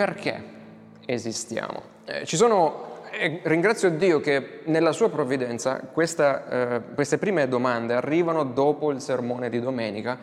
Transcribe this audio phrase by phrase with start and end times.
[0.00, 0.42] perché
[1.04, 1.82] esistiamo?
[2.06, 8.44] Eh, sono e ringrazio Dio che nella sua provvidenza questa, eh, queste prime domande arrivano
[8.44, 10.18] dopo il sermone di domenica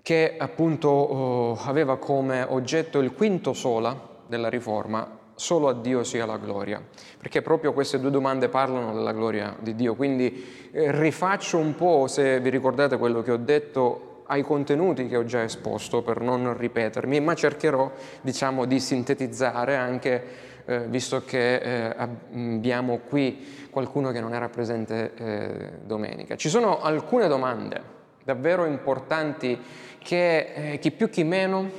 [0.00, 3.94] che appunto oh, aveva come oggetto il quinto sola
[4.26, 6.82] della riforma, solo a Dio sia la gloria,
[7.18, 12.06] perché proprio queste due domande parlano della gloria di Dio, quindi eh, rifaccio un po',
[12.06, 16.56] se vi ricordate quello che ho detto, ai contenuti che ho già esposto per non
[16.56, 20.24] ripetermi, ma cercherò diciamo di sintetizzare anche,
[20.64, 26.36] eh, visto che eh, abbiamo qui qualcuno che non era presente eh, domenica.
[26.36, 29.60] Ci sono alcune domande davvero importanti
[29.98, 31.70] che eh, chi più chi meno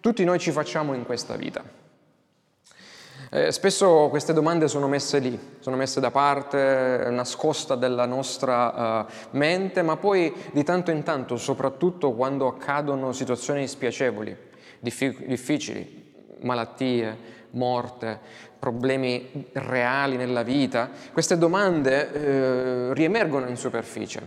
[0.00, 1.75] tutti noi ci facciamo in questa vita.
[3.28, 9.36] Eh, spesso queste domande sono messe lì, sono messe da parte, nascosta dalla nostra uh,
[9.36, 14.36] mente, ma poi di tanto in tanto, soprattutto quando accadono situazioni spiacevoli,
[14.78, 18.20] diffi- difficili, malattie, morte,
[18.60, 24.20] problemi reali nella vita, queste domande eh, riemergono in superficie.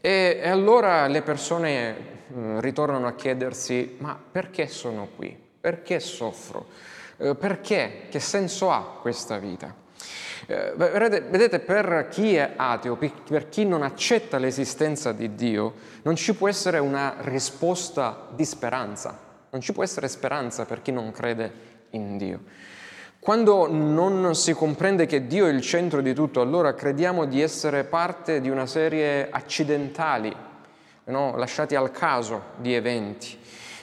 [0.00, 5.36] E, e allora le persone eh, ritornano a chiedersi, ma perché sono qui?
[5.60, 6.66] Perché soffro?
[7.20, 8.06] Eh, perché?
[8.08, 9.74] Che senso ha questa vita?
[10.46, 16.34] Eh, vedete, per chi è ateo, per chi non accetta l'esistenza di Dio, non ci
[16.34, 19.18] può essere una risposta di speranza,
[19.50, 21.52] non ci può essere speranza per chi non crede
[21.90, 22.40] in Dio.
[23.18, 27.82] Quando non si comprende che Dio è il centro di tutto, allora crediamo di essere
[27.82, 30.34] parte di una serie accidentali,
[31.04, 31.36] no?
[31.36, 33.37] lasciati al caso di eventi.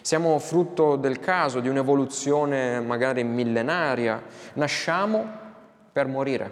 [0.05, 4.21] Siamo frutto del caso, di un'evoluzione magari millenaria.
[4.53, 5.27] Nasciamo
[5.91, 6.51] per morire.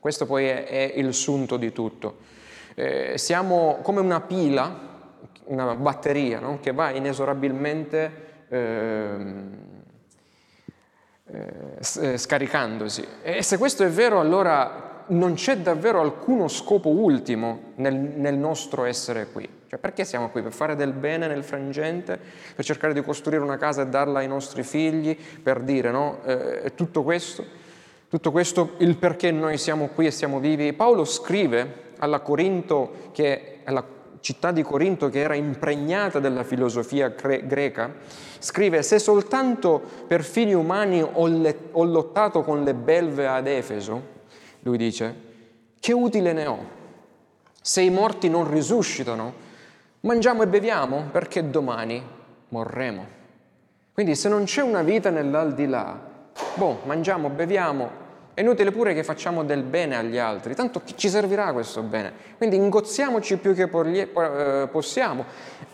[0.00, 2.16] Questo poi è, è il sunto di tutto.
[2.74, 4.74] Eh, siamo come una pila,
[5.44, 6.58] una batteria no?
[6.62, 8.12] che va inesorabilmente...
[8.48, 9.16] Eh,
[11.28, 13.06] eh, eh, scaricandosi.
[13.22, 18.84] E se questo è vero, allora non c'è davvero alcuno scopo ultimo nel, nel nostro
[18.84, 19.46] essere qui.
[19.68, 20.42] Cioè, perché siamo qui?
[20.42, 22.18] Per fare del bene nel frangente,
[22.54, 26.20] per cercare di costruire una casa e darla ai nostri figli, per dire, no?
[26.24, 27.44] Eh, tutto questo,
[28.08, 30.72] tutto questo, il perché noi siamo qui e siamo vivi.
[30.72, 33.84] Paolo scrive alla Corinto, che, alla
[34.20, 37.92] città di Corinto che era impregnata della filosofia gre- greca,
[38.38, 44.14] scrive, se soltanto per fini umani ho, le- ho lottato con le belve ad Efeso,
[44.60, 45.14] lui dice,
[45.80, 46.58] che utile ne ho?
[47.60, 49.44] Se i morti non risuscitano,
[50.06, 52.02] mangiamo e beviamo perché domani
[52.48, 53.14] morremo.
[53.92, 55.98] Quindi se non c'è una vita nell'aldilà,
[56.54, 61.08] boh, mangiamo, beviamo, è inutile pure che facciamo del bene agli altri, tanto chi ci
[61.08, 62.12] servirà questo bene?
[62.36, 65.24] Quindi ingozziamoci più che eh, possiamo,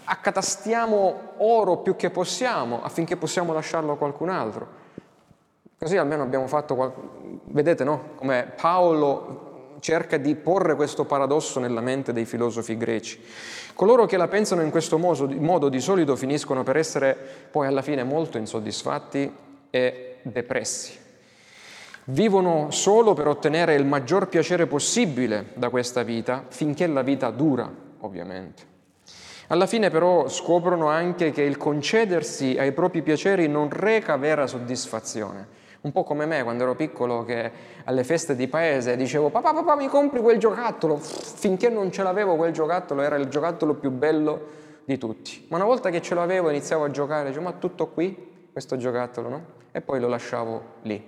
[0.04, 4.80] accatastiamo oro più che possiamo affinché possiamo lasciarlo a qualcun altro.
[5.78, 6.92] Così almeno abbiamo fatto, qual...
[7.46, 8.10] vedete no?
[8.14, 9.50] Come Paolo
[9.82, 13.20] cerca di porre questo paradosso nella mente dei filosofi greci.
[13.74, 17.16] Coloro che la pensano in questo modo di solito finiscono per essere
[17.50, 19.30] poi alla fine molto insoddisfatti
[19.70, 20.96] e depressi.
[22.04, 27.68] Vivono solo per ottenere il maggior piacere possibile da questa vita, finché la vita dura,
[28.00, 28.70] ovviamente.
[29.48, 35.60] Alla fine però scoprono anche che il concedersi ai propri piaceri non reca vera soddisfazione.
[35.82, 37.50] Un po' come me quando ero piccolo che
[37.84, 42.36] alle feste di paese dicevo papà papà mi compri quel giocattolo, finché non ce l'avevo
[42.36, 45.44] quel giocattolo era il giocattolo più bello di tutti.
[45.48, 49.28] Ma una volta che ce l'avevo iniziavo a giocare, dicevo ma tutto qui questo giocattolo
[49.28, 49.44] no?
[49.72, 51.04] E poi lo lasciavo lì.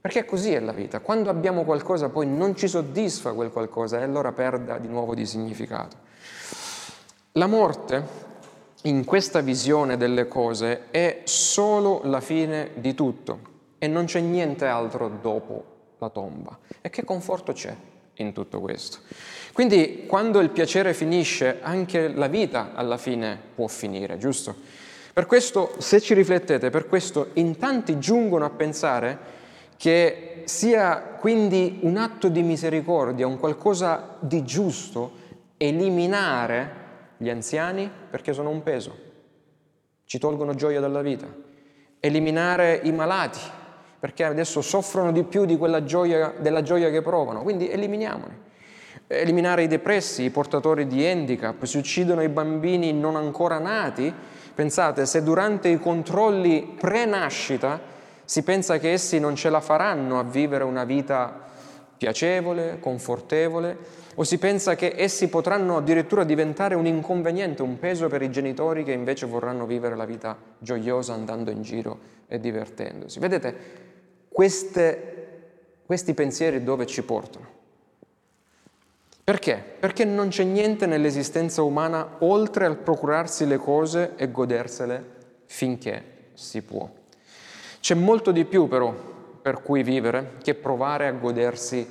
[0.00, 1.00] Perché così è la vita.
[1.00, 5.26] Quando abbiamo qualcosa poi non ci soddisfa quel qualcosa e allora perda di nuovo di
[5.26, 5.96] significato.
[7.32, 8.02] La morte,
[8.84, 14.66] in questa visione delle cose, è solo la fine di tutto e non c'è niente
[14.66, 15.64] altro dopo
[15.98, 16.58] la tomba.
[16.80, 17.74] E che conforto c'è
[18.14, 18.98] in tutto questo?
[19.52, 24.54] Quindi quando il piacere finisce, anche la vita alla fine può finire, giusto?
[25.12, 29.18] Per questo, se ci riflettete, per questo in tanti giungono a pensare
[29.76, 35.24] che sia quindi un atto di misericordia, un qualcosa di giusto,
[35.56, 36.84] eliminare
[37.16, 38.94] gli anziani perché sono un peso,
[40.04, 41.26] ci tolgono gioia dalla vita,
[41.98, 43.40] eliminare i malati
[43.98, 48.44] perché adesso soffrono di più di gioia, della gioia che provano, quindi eliminiamoli.
[49.08, 54.12] Eliminare i depressi, i portatori di handicap, si uccidono i bambini non ancora nati.
[54.54, 57.80] Pensate, se durante i controlli pre-nascita
[58.24, 61.44] si pensa che essi non ce la faranno a vivere una vita
[61.96, 68.22] piacevole, confortevole, o si pensa che essi potranno addirittura diventare un inconveniente, un peso per
[68.22, 73.18] i genitori che invece vorranno vivere la vita gioiosa andando in giro e divertendosi.
[73.18, 73.84] Vedete,
[74.36, 77.46] queste, questi pensieri dove ci portano?
[79.24, 79.56] Perché?
[79.56, 85.04] Perché non c'è niente nell'esistenza umana oltre al procurarsi le cose e godersele
[85.46, 86.04] finché
[86.34, 86.86] si può.
[87.80, 88.94] C'è molto di più però
[89.40, 91.86] per cui vivere che provare a godersi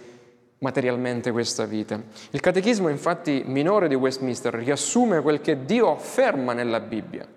[0.59, 1.99] materialmente questa vita.
[2.29, 7.27] Il catechismo infatti minore di Westminster riassume quel che Dio afferma nella Bibbia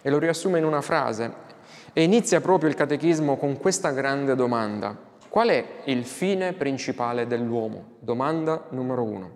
[0.00, 1.48] e lo riassume in una frase
[1.92, 4.96] e inizia proprio il catechismo con questa grande domanda.
[5.28, 7.96] Qual è il fine principale dell'uomo?
[8.00, 9.30] Domanda numero uno.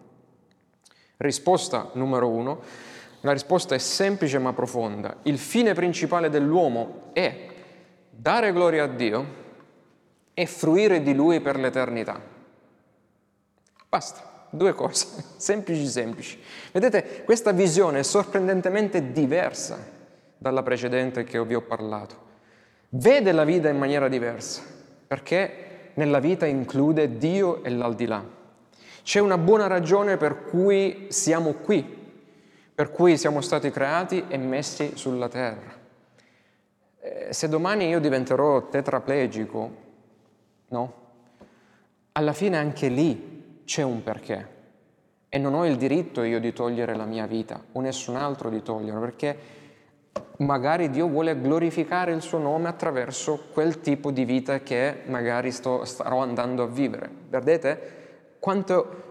[1.19, 2.61] Risposta numero uno.
[3.21, 5.19] La risposta è semplice ma profonda.
[5.23, 7.47] Il fine principale dell'uomo è
[8.11, 9.43] dare gloria a Dio
[10.35, 12.21] e fruire di Lui per l'eternità.
[13.89, 15.07] Basta, due cose,
[15.39, 16.41] semplici semplici.
[16.73, 19.79] Vedete, questa visione è sorprendentemente diversa
[20.37, 22.33] dalla precedente che vi ho parlato.
[22.97, 24.63] Vede la vita in maniera diversa,
[25.09, 28.25] perché nella vita include Dio e l'aldilà.
[29.03, 31.85] C'è una buona ragione per cui siamo qui,
[32.73, 35.73] per cui siamo stati creati e messi sulla terra.
[37.01, 39.77] Eh, se domani io diventerò tetraplegico,
[40.69, 40.95] no?
[42.13, 44.49] Alla fine anche lì c'è un perché
[45.29, 48.63] e non ho il diritto io di togliere la mia vita o nessun altro di
[48.63, 49.39] toglierla perché
[50.39, 55.85] magari Dio vuole glorificare il suo nome attraverso quel tipo di vita che magari sto,
[55.85, 57.09] starò andando a vivere.
[57.29, 57.93] Vedete
[58.39, 59.03] quanto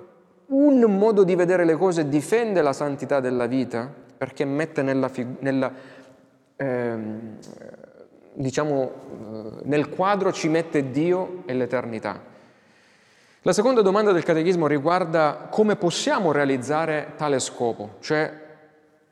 [0.47, 5.09] un modo di vedere le cose difende la santità della vita perché mette nella,
[5.39, 5.71] nella
[6.55, 7.37] ehm,
[8.33, 12.31] diciamo, eh, nel quadro ci mette Dio e l'eternità.
[13.41, 18.42] La seconda domanda del catechismo riguarda come possiamo realizzare tale scopo, cioè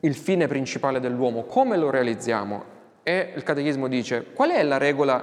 [0.04, 2.64] il fine principale dell'uomo, come lo realizziamo?
[3.02, 5.22] E il catechismo dice qual è la regola,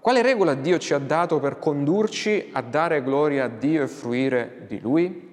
[0.00, 4.64] quale regola Dio ci ha dato per condurci a dare gloria a Dio e fruire
[4.66, 5.30] di Lui?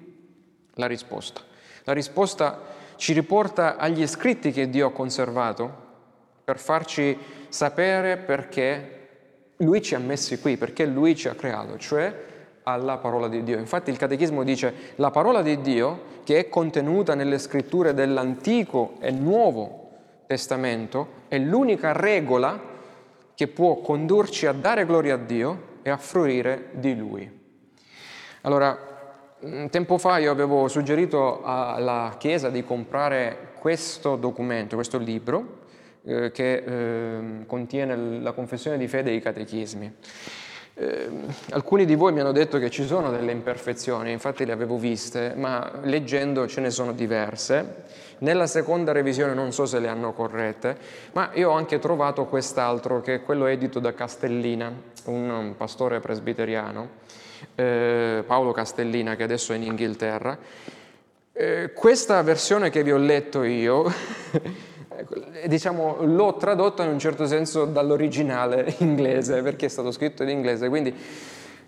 [0.74, 1.42] La risposta.
[1.84, 2.62] La risposta
[2.96, 5.88] ci riporta agli scritti che Dio ha conservato
[6.44, 7.18] per farci
[7.50, 12.14] sapere perché Lui ci ha messi qui, perché Lui ci ha creato, cioè
[12.72, 13.58] alla parola di Dio.
[13.58, 19.12] Infatti il Catechismo dice la parola di Dio, che è contenuta nelle scritture dell'Antico e
[19.12, 19.90] Nuovo
[20.26, 22.60] Testamento, è l'unica regola
[23.34, 27.40] che può condurci a dare gloria a Dio e a fruire di Lui.
[28.42, 28.78] Allora,
[29.70, 35.60] tempo fa io avevo suggerito alla Chiesa di comprare questo documento, questo libro,
[36.04, 39.96] eh, che eh, contiene la confessione di fede e i catechismi.
[40.82, 41.10] Eh,
[41.50, 45.34] alcuni di voi mi hanno detto che ci sono delle imperfezioni, infatti le avevo viste,
[45.36, 47.84] ma leggendo ce ne sono diverse.
[48.20, 50.78] Nella seconda revisione non so se le hanno corrette,
[51.12, 54.72] ma io ho anche trovato quest'altro che è quello edito da Castellina,
[55.06, 56.90] un pastore presbiteriano,
[57.56, 60.38] eh, Paolo Castellina, che adesso è in Inghilterra.
[61.34, 63.84] Eh, questa versione che vi ho letto io
[65.48, 70.70] diciamo, l'ho tradotto in un certo senso dall'originale inglese, perché è stato scritto in inglese,
[70.70, 70.94] quindi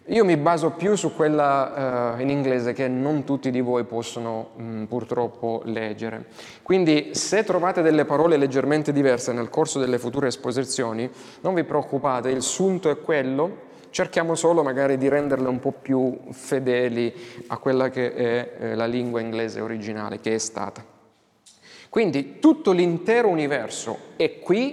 [0.06, 4.50] io mi baso più su quella uh, in inglese che non tutti di voi possono
[4.56, 6.26] mh, mm, purtroppo leggere.
[6.64, 11.10] Quindi se trovate delle parole leggermente diverse nel corso delle future esposizioni,
[11.42, 16.18] non vi preoccupate, il sunto è quello, cerchiamo solo magari di renderle un po' più
[16.32, 17.14] fedeli
[17.48, 20.91] a quella che è eh, la lingua inglese originale, che è stata.
[21.92, 24.72] Quindi tutto l'intero universo è qui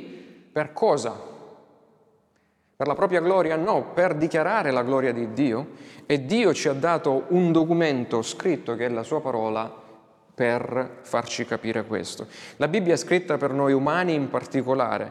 [0.52, 1.20] per cosa?
[2.76, 3.56] Per la propria gloria?
[3.56, 5.70] No, per dichiarare la gloria di Dio.
[6.06, 9.68] E Dio ci ha dato un documento scritto che è la sua parola
[10.32, 12.28] per farci capire questo.
[12.54, 15.10] La Bibbia è scritta per noi umani in particolare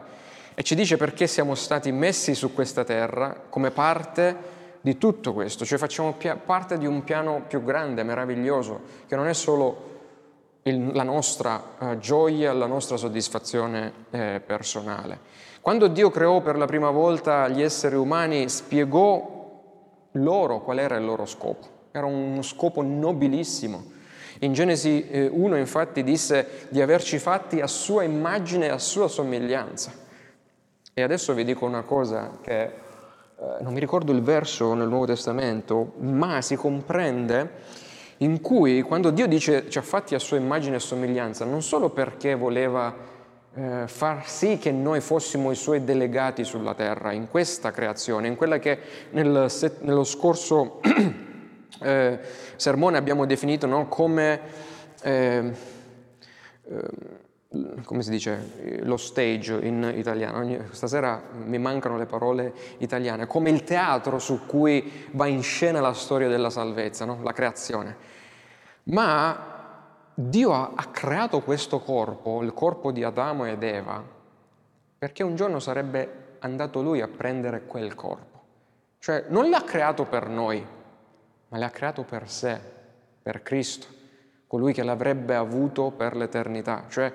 [0.54, 4.34] e ci dice perché siamo stati messi su questa terra come parte
[4.80, 9.34] di tutto questo, cioè facciamo parte di un piano più grande, meraviglioso, che non è
[9.34, 9.96] solo
[10.62, 15.18] il, la nostra eh, gioia, la nostra soddisfazione eh, personale.
[15.60, 19.36] Quando Dio creò per la prima volta gli esseri umani, spiegò
[20.12, 21.66] loro qual era il loro scopo.
[21.90, 23.96] Era uno scopo nobilissimo.
[24.40, 29.08] In Genesi 1 eh, infatti disse di averci fatti a sua immagine e a sua
[29.08, 29.92] somiglianza.
[30.94, 32.72] E adesso vi dico una cosa che eh,
[33.60, 37.50] non mi ricordo il verso nel Nuovo Testamento, ma si comprende
[38.18, 41.90] in cui quando Dio dice ci ha fatti a sua immagine e somiglianza, non solo
[41.90, 42.94] perché voleva
[43.54, 48.36] eh, far sì che noi fossimo i suoi delegati sulla terra, in questa creazione, in
[48.36, 48.78] quella che
[49.10, 50.80] nel, nello scorso
[51.82, 52.18] eh,
[52.56, 54.40] sermone abbiamo definito no, come,
[55.02, 55.52] eh,
[56.68, 56.82] eh,
[57.84, 60.66] come si dice, lo stage in italiano.
[60.70, 65.94] Stasera mi mancano le parole italiane, come il teatro su cui va in scena la
[65.94, 67.18] storia della salvezza, no?
[67.22, 68.07] la creazione.
[68.90, 74.02] Ma Dio ha, ha creato questo corpo, il corpo di Adamo ed Eva,
[74.98, 78.26] perché un giorno sarebbe andato lui a prendere quel corpo.
[78.98, 80.64] Cioè non l'ha creato per noi,
[81.48, 82.58] ma l'ha creato per sé,
[83.22, 83.86] per Cristo,
[84.46, 86.84] colui che l'avrebbe avuto per l'eternità.
[86.88, 87.12] Cioè,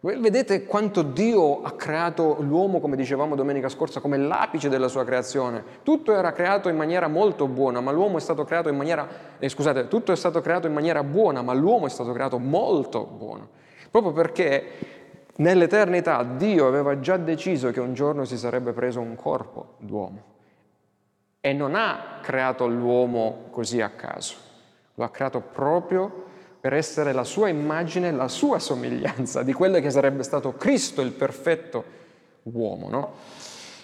[0.00, 5.62] vedete quanto Dio ha creato l'uomo, come dicevamo domenica scorsa, come l'apice della sua creazione.
[5.82, 9.06] Tutto era creato in maniera molto buona, ma l'uomo è stato creato in maniera,
[9.38, 13.04] eh, scusate, tutto è stato creato in maniera buona, ma l'uomo è stato creato molto
[13.04, 13.48] buono.
[13.90, 14.64] Proprio perché
[15.36, 20.22] nell'eternità Dio aveva già deciso che un giorno si sarebbe preso un corpo d'uomo
[21.40, 24.36] e non ha creato l'uomo così a caso,
[24.94, 26.28] lo ha creato proprio
[26.60, 31.12] per essere la sua immagine, la sua somiglianza di quello che sarebbe stato Cristo, il
[31.12, 31.84] perfetto
[32.42, 32.88] uomo.
[32.88, 33.12] No?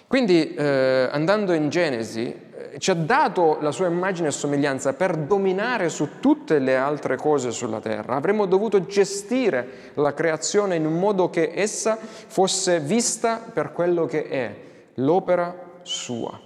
[0.07, 2.33] Quindi eh, andando in Genesi
[2.73, 7.17] eh, ci ha dato la sua immagine e somiglianza per dominare su tutte le altre
[7.17, 8.15] cose sulla terra.
[8.15, 14.29] Avremmo dovuto gestire la creazione in un modo che essa fosse vista per quello che
[14.29, 14.55] è,
[14.95, 16.41] l'opera sua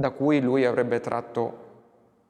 [0.00, 1.68] da cui lui avrebbe tratto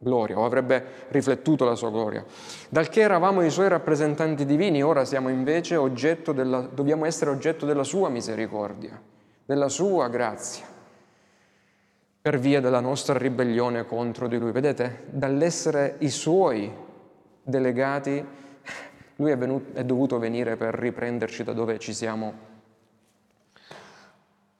[0.02, 2.24] gloria o avrebbe riflettuto la sua gloria.
[2.70, 7.66] Dal che eravamo i suoi rappresentanti divini, ora siamo invece oggetto della, dobbiamo essere oggetto
[7.66, 8.98] della sua misericordia,
[9.44, 10.64] della sua grazia,
[12.22, 14.52] per via della nostra ribellione contro di lui.
[14.52, 16.72] Vedete, dall'essere i suoi
[17.42, 18.24] delegati,
[19.16, 22.48] lui è, venuto, è dovuto venire per riprenderci da dove ci siamo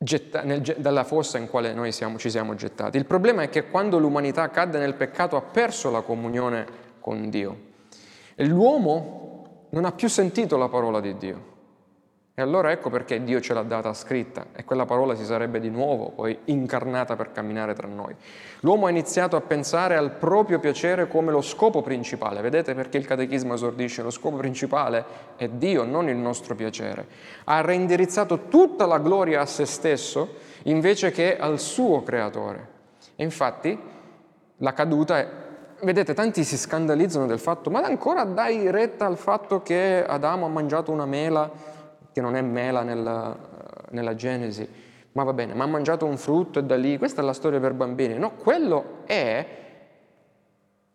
[0.03, 2.97] getta, nel, dalla fossa in quale noi siamo, ci siamo gettati.
[2.97, 6.67] Il problema è che quando l'umanità cadde nel peccato ha perso la comunione
[7.01, 7.69] con Dio
[8.35, 11.50] e l'uomo non ha più sentito la parola di Dio.
[12.33, 15.69] E allora ecco perché Dio ce l'ha data scritta e quella parola si sarebbe di
[15.69, 18.15] nuovo poi incarnata per camminare tra noi.
[18.61, 22.41] L'uomo ha iniziato a pensare al proprio piacere come lo scopo principale.
[22.41, 24.03] Vedete perché il catechismo esordisce?
[24.03, 25.05] Lo scopo principale
[25.37, 27.07] è Dio, non il nostro piacere.
[27.45, 32.69] Ha reindirizzato tutta la gloria a se stesso invece che al suo creatore.
[33.17, 33.79] E infatti
[34.59, 35.29] la caduta è
[35.83, 40.49] vedete, tanti si scandalizzano del fatto, ma ancora dai retta al fatto che Adamo ha
[40.51, 41.51] mangiato una mela
[42.13, 43.37] che non è mela nella,
[43.91, 44.69] nella Genesi,
[45.13, 47.61] ma va bene, ma ha mangiato un frutto e da lì, questa è la storia
[47.61, 48.17] per bambini.
[48.19, 49.47] No, quello è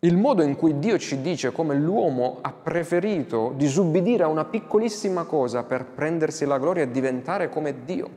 [0.00, 5.24] il modo in cui Dio ci dice come l'uomo ha preferito disubbidire a una piccolissima
[5.24, 8.08] cosa per prendersi la gloria e diventare come Dio,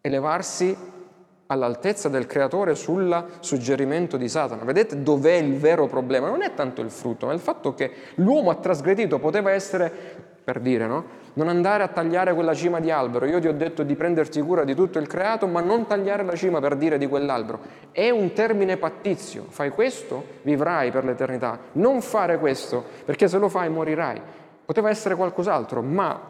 [0.00, 0.76] elevarsi
[1.46, 4.64] all'altezza del creatore sul suggerimento di Satana.
[4.64, 6.28] Vedete dov'è il vero problema?
[6.28, 9.90] Non è tanto il frutto, ma il fatto che l'uomo ha trasgredito, poteva essere,
[10.44, 11.17] per dire, no?
[11.34, 13.26] Non andare a tagliare quella cima di albero.
[13.26, 16.34] Io ti ho detto di prenderti cura di tutto il creato, ma non tagliare la
[16.34, 17.60] cima per dire di quell'albero.
[17.92, 19.46] È un termine pattizio.
[19.48, 21.58] Fai questo, vivrai per l'eternità.
[21.72, 24.20] Non fare questo, perché se lo fai morirai.
[24.64, 26.20] Poteva essere qualcos'altro, ma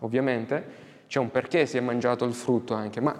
[0.00, 3.00] ovviamente c'è un perché si è mangiato il frutto anche.
[3.00, 3.14] Ma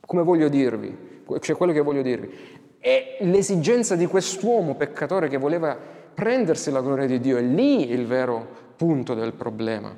[0.00, 1.22] come voglio dirvi?
[1.38, 2.58] Cioè quello che voglio dirvi.
[2.78, 5.76] È l'esigenza di quest'uomo peccatore che voleva
[6.12, 7.36] prendersi la gloria di Dio.
[7.36, 9.94] È lì il vero punto del problema.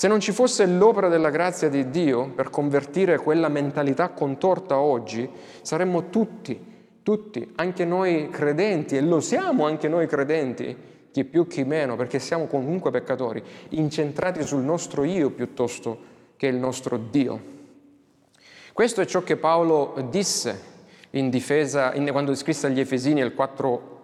[0.00, 5.28] Se non ci fosse l'opera della grazia di Dio per convertire quella mentalità contorta oggi,
[5.60, 6.58] saremmo tutti,
[7.02, 10.74] tutti, anche noi credenti, e lo siamo anche noi credenti,
[11.10, 13.42] chi più chi meno, perché siamo comunque peccatori,
[13.72, 15.98] incentrati sul nostro io piuttosto
[16.38, 17.38] che il nostro Dio.
[18.72, 20.62] Questo è ciò che Paolo disse
[21.10, 23.99] in difesa, in, quando scrisse agli Efesini il 4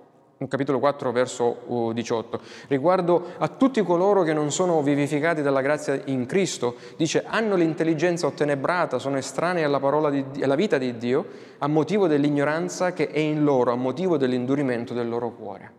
[0.49, 2.37] capitolo 4, verso 18.
[2.37, 7.57] Uh, Riguardo a tutti coloro che non sono vivificati dalla grazia in Cristo, dice, hanno
[7.57, 11.27] l'intelligenza ottenebrata, sono estranei alla, di, alla vita di Dio,
[11.59, 15.73] a motivo dell'ignoranza che è in loro, a motivo dell'indurimento del loro cuore.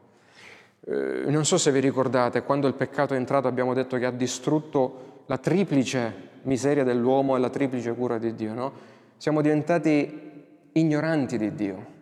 [0.87, 4.11] Eh, non so se vi ricordate, quando il peccato è entrato abbiamo detto che ha
[4.11, 8.71] distrutto la triplice miseria dell'uomo e la triplice cura di Dio, no?
[9.17, 11.95] Siamo diventati ignoranti di Dio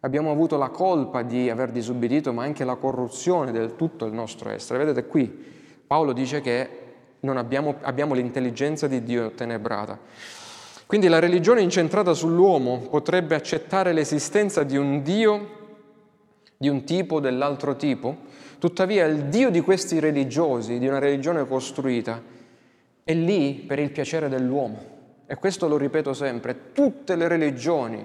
[0.00, 4.50] Abbiamo avuto la colpa di aver disubbidito, ma anche la corruzione del tutto il nostro
[4.50, 4.78] essere.
[4.84, 5.26] Vedete qui,
[5.86, 6.68] Paolo dice che
[7.20, 9.98] abbiamo, abbiamo l'intelligenza di Dio tenebrata.
[10.86, 15.56] Quindi la religione incentrata sull'uomo potrebbe accettare l'esistenza di un Dio
[16.60, 18.16] di un tipo o dell'altro tipo,
[18.58, 22.20] tuttavia il Dio di questi religiosi, di una religione costruita,
[23.04, 24.96] è lì per il piacere dell'uomo.
[25.26, 28.04] E questo lo ripeto sempre, tutte le religioni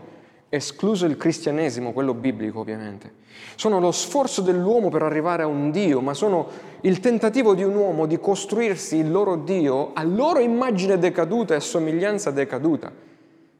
[0.55, 3.21] escluso il cristianesimo, quello biblico ovviamente.
[3.55, 6.47] Sono lo sforzo dell'uomo per arrivare a un Dio, ma sono
[6.81, 11.59] il tentativo di un uomo di costruirsi il loro Dio a loro immagine decaduta e
[11.59, 12.91] somiglianza decaduta,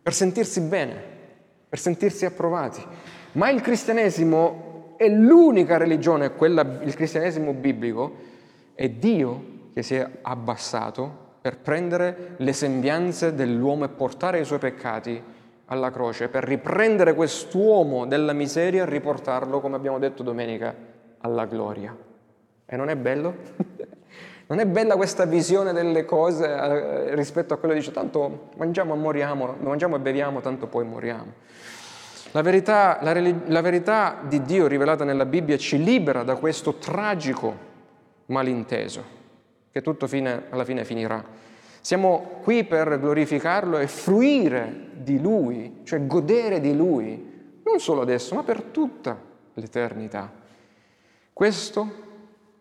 [0.04, 1.02] per sentirsi bene,
[1.68, 2.84] per sentirsi approvati.
[3.34, 8.16] Ma il cristianesimo è l'unica religione, quella, il cristianesimo biblico,
[8.76, 14.60] è Dio che si è abbassato per prendere le sembianze dell'uomo e portare i suoi
[14.60, 15.22] peccati
[15.74, 20.74] alla croce, per riprendere quest'uomo della miseria e riportarlo, come abbiamo detto domenica,
[21.20, 21.96] alla gloria.
[22.66, 23.36] E non è bello?
[24.48, 28.94] non è bella questa visione delle cose eh, rispetto a quello che dice tanto mangiamo
[28.94, 31.34] e moriamo, mangiamo e beviamo, tanto poi moriamo.
[32.32, 33.14] La verità, la,
[33.46, 37.72] la verità di Dio rivelata nella Bibbia ci libera da questo tragico
[38.28, 39.04] malinteso,
[39.72, 41.24] che tutto fine, alla fine finirà.
[41.84, 48.36] Siamo qui per glorificarlo e fruire di Lui, cioè godere di Lui, non solo adesso,
[48.36, 49.20] ma per tutta
[49.56, 50.32] l'eternità.
[51.34, 51.92] Questo,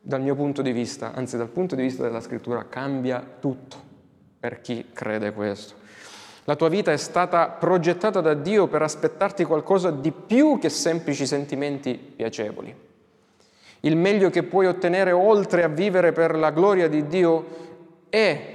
[0.01, 3.77] dal mio punto di vista, anzi dal punto di vista della scrittura, cambia tutto
[4.41, 5.75] per chi crede questo.
[6.43, 11.27] La tua vita è stata progettata da Dio per aspettarti qualcosa di più che semplici
[11.27, 12.75] sentimenti piacevoli.
[13.83, 17.45] Il meglio che puoi ottenere oltre a vivere per la gloria di Dio
[18.09, 18.52] è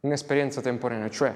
[0.00, 1.34] un'esperienza temporanea, cioè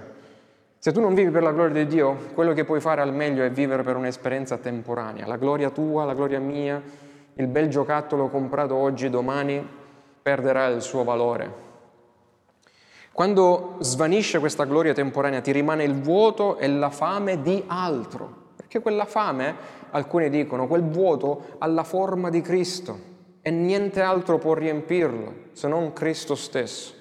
[0.83, 3.45] se tu non vivi per la gloria di Dio, quello che puoi fare al meglio
[3.45, 5.26] è vivere per un'esperienza temporanea.
[5.26, 6.83] La gloria tua, la gloria mia,
[7.35, 9.62] il bel giocattolo comprato oggi, domani
[10.23, 11.52] perderà il suo valore.
[13.12, 18.81] Quando svanisce questa gloria temporanea ti rimane il vuoto e la fame di altro, perché
[18.81, 19.55] quella fame,
[19.90, 22.99] alcuni dicono, quel vuoto ha la forma di Cristo
[23.43, 26.95] e niente altro può riempirlo se non Cristo stesso.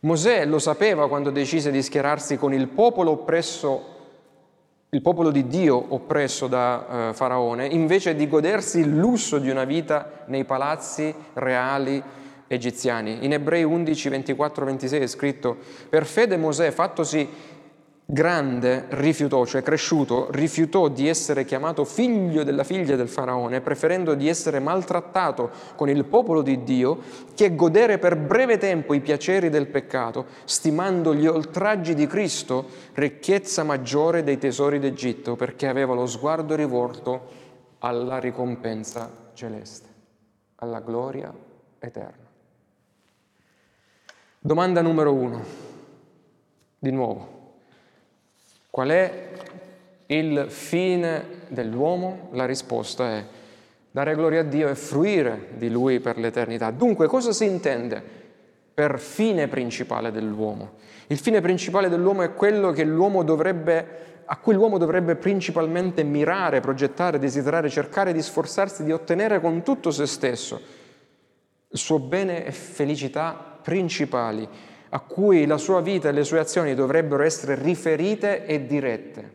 [0.00, 3.96] Mosè lo sapeva quando decise di schierarsi con il popolo oppresso,
[4.90, 9.64] il popolo di Dio oppresso da eh, Faraone, invece di godersi il lusso di una
[9.64, 12.00] vita nei palazzi reali
[12.46, 13.24] egiziani.
[13.24, 15.56] In Ebrei 11, 24, 26 è scritto,
[15.88, 17.28] per fede Mosè, fattosi
[18.10, 24.28] grande, rifiutò, cioè cresciuto, rifiutò di essere chiamato figlio della figlia del faraone, preferendo di
[24.28, 27.00] essere maltrattato con il popolo di Dio
[27.34, 33.62] che godere per breve tempo i piaceri del peccato, stimando gli oltraggi di Cristo ricchezza
[33.62, 37.26] maggiore dei tesori d'Egitto, perché aveva lo sguardo rivolto
[37.80, 39.88] alla ricompensa celeste,
[40.56, 41.30] alla gloria
[41.78, 42.26] eterna.
[44.38, 45.44] Domanda numero uno,
[46.78, 47.37] di nuovo.
[48.70, 49.28] Qual è
[50.06, 52.28] il fine dell'uomo?
[52.32, 53.24] La risposta è
[53.90, 56.70] dare gloria a Dio e fruire di Lui per l'eternità.
[56.70, 58.02] Dunque, cosa si intende
[58.72, 60.72] per fine principale dell'uomo?
[61.08, 62.70] Il fine principale dell'uomo è quello
[63.24, 69.62] dovrebbe, a cui l'uomo dovrebbe principalmente mirare, progettare, desiderare, cercare di sforzarsi di ottenere con
[69.62, 70.60] tutto se stesso.
[71.70, 74.46] Il suo bene e felicità principali
[74.90, 79.32] a cui la sua vita e le sue azioni dovrebbero essere riferite e dirette,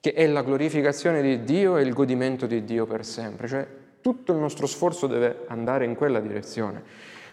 [0.00, 3.48] che è la glorificazione di Dio e il godimento di Dio per sempre.
[3.48, 3.66] Cioè
[4.00, 6.82] tutto il nostro sforzo deve andare in quella direzione.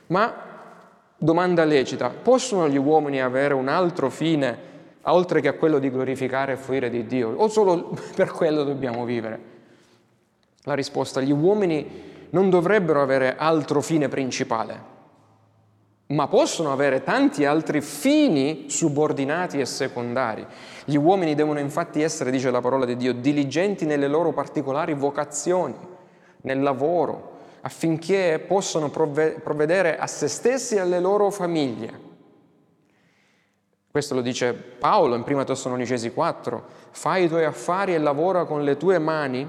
[0.08, 0.34] Ma,
[1.17, 4.67] domanda lecita, possono gli uomini avere un altro fine
[5.01, 7.32] oltre che a quello di glorificare e fruire di Dio?
[7.36, 9.58] O solo per quello dobbiamo vivere?
[10.63, 14.97] La risposta, gli uomini non dovrebbero avere altro fine principale
[16.09, 20.45] ma possono avere tanti altri fini subordinati e secondari.
[20.83, 25.75] Gli uomini devono infatti essere, dice la parola di Dio, diligenti nelle loro particolari vocazioni,
[26.41, 32.07] nel lavoro, affinché possano provvedere a se stessi e alle loro famiglie.
[33.91, 38.63] Questo lo dice Paolo in 1 Tessalonicesi 4, fai i tuoi affari e lavora con
[38.63, 39.47] le tue mani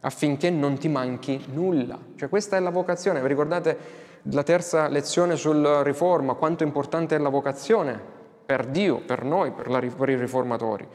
[0.00, 1.98] affinché non ti manchi nulla.
[2.16, 7.18] Cioè questa è la vocazione, vi ricordate la terza lezione sulla riforma, quanto importante è
[7.18, 8.00] la vocazione
[8.44, 10.86] per Dio, per noi, per, la, per i riformatori.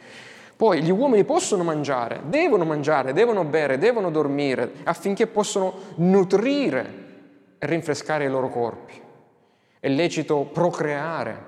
[0.56, 7.08] Poi gli uomini possono mangiare, devono mangiare, devono bere, devono dormire affinché possano nutrire
[7.58, 9.02] e rinfrescare i loro corpi.
[9.80, 11.44] È lecito procreare,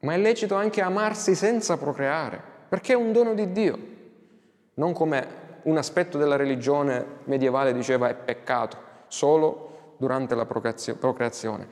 [0.00, 3.78] ma è lecito anche amarsi senza procreare, perché è un dono di Dio,
[4.74, 8.76] non come un aspetto della religione medievale diceva è peccato,
[9.08, 11.68] solo durante la procreazione.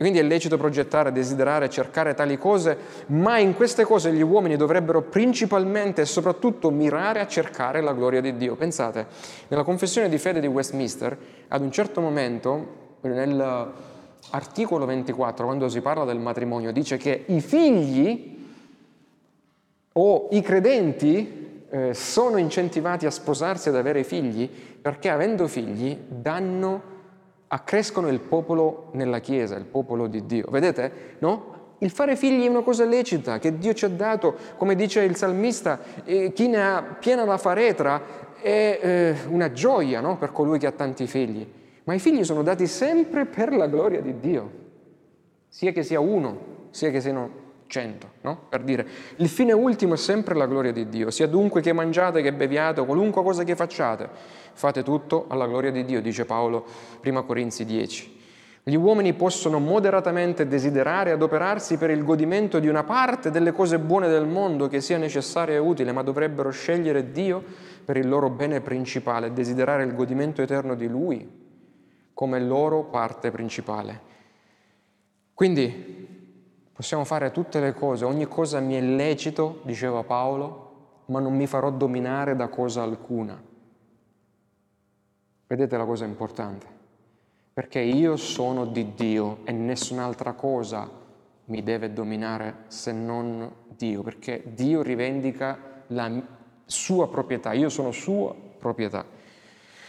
[0.00, 2.76] Quindi è lecito progettare, desiderare, cercare tali cose,
[3.08, 8.22] ma in queste cose gli uomini dovrebbero principalmente e soprattutto mirare a cercare la gloria
[8.22, 8.56] di Dio.
[8.56, 9.06] Pensate,
[9.48, 11.14] nella confessione di fede di Westminster,
[11.48, 18.38] ad un certo momento, nell'articolo 24, quando si parla del matrimonio, dice che i figli
[19.92, 24.48] o i credenti eh, sono incentivati a sposarsi ad avere figli
[24.80, 26.82] perché avendo figli danno,
[27.52, 30.46] accrescono il popolo nella Chiesa, il popolo di Dio.
[30.50, 31.16] Vedete?
[31.18, 31.58] No?
[31.78, 35.16] Il fare figli è una cosa lecita che Dio ci ha dato, come dice il
[35.16, 38.02] salmista, eh, chi ne ha piena la faretra
[38.40, 40.16] è eh, una gioia no?
[40.16, 41.46] per colui che ha tanti figli,
[41.84, 44.50] ma i figli sono dati sempre per la gloria di Dio,
[45.48, 48.46] sia che sia uno, sia che siano cento, no?
[48.48, 52.20] per dire, il fine ultimo è sempre la gloria di Dio, sia dunque che mangiate,
[52.20, 54.08] che beviate, qualunque cosa che facciate,
[54.52, 56.66] fate tutto alla gloria di Dio, dice Paolo,
[57.00, 58.18] prima Corinzi 10.
[58.62, 64.08] Gli uomini possono moderatamente desiderare adoperarsi per il godimento di una parte delle cose buone
[64.08, 67.42] del mondo che sia necessaria e utile, ma dovrebbero scegliere Dio
[67.84, 71.26] per il loro bene principale desiderare il godimento eterno di Lui
[72.12, 74.08] come loro parte principale.
[75.32, 75.99] Quindi
[76.80, 80.68] possiamo fare tutte le cose, ogni cosa mi è lecito, diceva Paolo,
[81.06, 83.40] ma non mi farò dominare da cosa alcuna.
[85.46, 86.78] Vedete la cosa importante?
[87.60, 90.88] perché io sono di Dio e nessun'altra cosa
[91.46, 96.10] mi deve dominare se non Dio, perché Dio rivendica la
[96.64, 99.04] sua proprietà, io sono sua proprietà.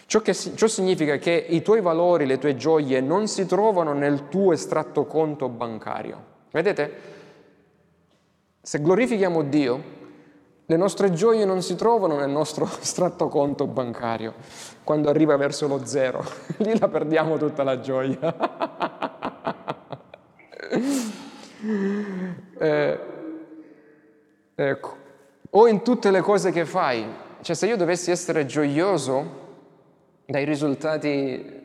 [0.05, 4.27] Ciò, che, ciò significa che i tuoi valori, le tue gioie non si trovano nel
[4.27, 6.30] tuo estratto conto bancario.
[6.51, 7.09] Vedete?
[8.61, 9.99] Se glorifichiamo Dio,
[10.65, 14.33] le nostre gioie non si trovano nel nostro stratto conto bancario,
[14.83, 16.23] quando arriva verso lo zero.
[16.59, 18.19] Lì la perdiamo tutta la gioia.
[22.57, 22.99] eh,
[24.55, 24.97] ecco.
[25.49, 27.05] O in tutte le cose che fai.
[27.41, 29.39] Cioè se io dovessi essere gioioso
[30.25, 31.60] dai risultati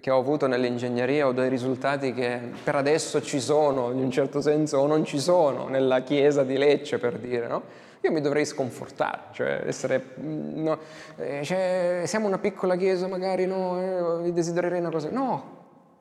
[0.00, 4.40] che ho avuto nell'ingegneria o dai risultati che per adesso ci sono, in un certo
[4.40, 7.62] senso, o non ci sono nella chiesa di Lecce, per dire, no?
[8.00, 10.78] io mi dovrei sconfortare, cioè essere, mm, no,
[11.16, 15.10] eh, cioè, siamo una piccola chiesa, magari no, eh, desidererei una cosa.
[15.10, 15.56] No,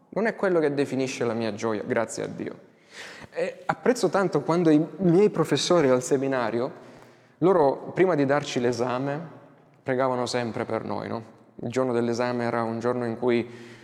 [0.09, 2.65] non è quello che definisce la mia gioia, grazie a Dio.
[3.33, 6.85] E apprezzo tanto quando i miei professori al seminario,
[7.39, 9.35] loro prima di darci l'esame,
[9.81, 11.35] pregavano sempre per noi, no?
[11.61, 13.75] Il giorno dell'esame era un giorno in cui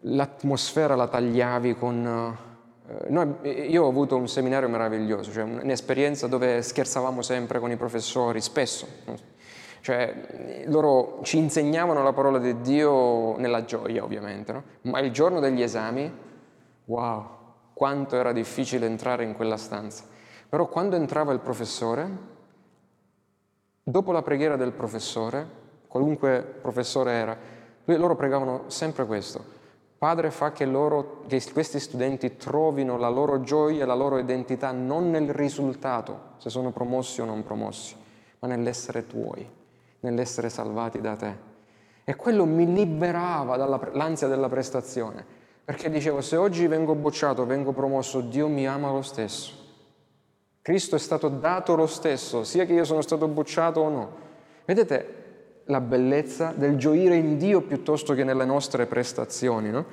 [0.00, 2.06] l'atmosfera la tagliavi con
[2.88, 3.34] eh, noi,
[3.70, 8.86] io ho avuto un seminario meraviglioso, cioè un'esperienza dove scherzavamo sempre con i professori, spesso.
[9.80, 14.62] Cioè, loro ci insegnavano la parola di Dio nella gioia, ovviamente, no?
[14.82, 16.10] ma il giorno degli esami,
[16.86, 17.28] wow,
[17.74, 20.04] quanto era difficile entrare in quella stanza.
[20.48, 22.08] Però quando entrava il professore,
[23.82, 25.46] dopo la preghiera del professore,
[25.86, 27.36] qualunque professore era,
[27.84, 29.56] loro pregavano sempre questo.
[29.98, 34.70] Padre fa che, loro, che questi studenti trovino la loro gioia e la loro identità
[34.70, 37.96] non nel risultato, se sono promossi o non promossi,
[38.38, 39.44] ma nell'essere tuoi,
[40.00, 41.36] nell'essere salvati da te.
[42.04, 45.26] E quello mi liberava dall'ansia della prestazione,
[45.64, 49.52] perché dicevo, se oggi vengo bocciato, vengo promosso, Dio mi ama lo stesso.
[50.62, 54.12] Cristo è stato dato lo stesso, sia che io sono stato bocciato o no.
[54.64, 55.17] Vedete,
[55.68, 59.70] la bellezza del gioire in Dio piuttosto che nelle nostre prestazioni.
[59.70, 59.84] No?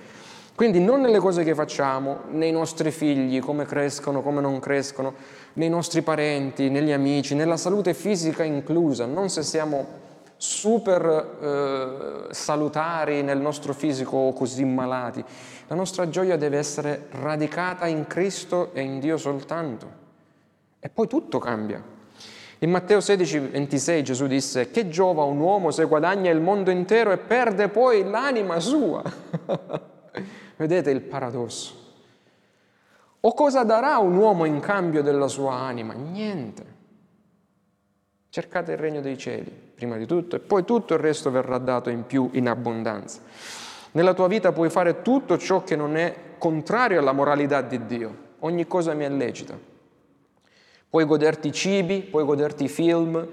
[0.55, 5.13] Quindi non nelle cose che facciamo, nei nostri figli, come crescono, come non crescono,
[5.53, 10.03] nei nostri parenti, negli amici, nella salute fisica inclusa, non se siamo
[10.37, 15.23] super eh, salutari nel nostro fisico o così malati.
[15.67, 20.03] La nostra gioia deve essere radicata in Cristo e in Dio soltanto.
[20.79, 21.94] E poi tutto cambia.
[22.65, 27.11] In Matteo 16, 26 Gesù disse, che giova un uomo se guadagna il mondo intero
[27.11, 29.03] e perde poi l'anima sua?
[30.57, 31.75] Vedete il paradosso.
[33.19, 35.93] O cosa darà un uomo in cambio della sua anima?
[35.93, 36.65] Niente.
[38.29, 41.91] Cercate il regno dei cieli, prima di tutto, e poi tutto il resto verrà dato
[41.91, 43.21] in più in abbondanza.
[43.91, 48.15] Nella tua vita puoi fare tutto ciò che non è contrario alla moralità di Dio.
[48.39, 49.73] Ogni cosa mi è lecita.
[50.95, 53.27] Puoi goderti i cibi, puoi goderti i film,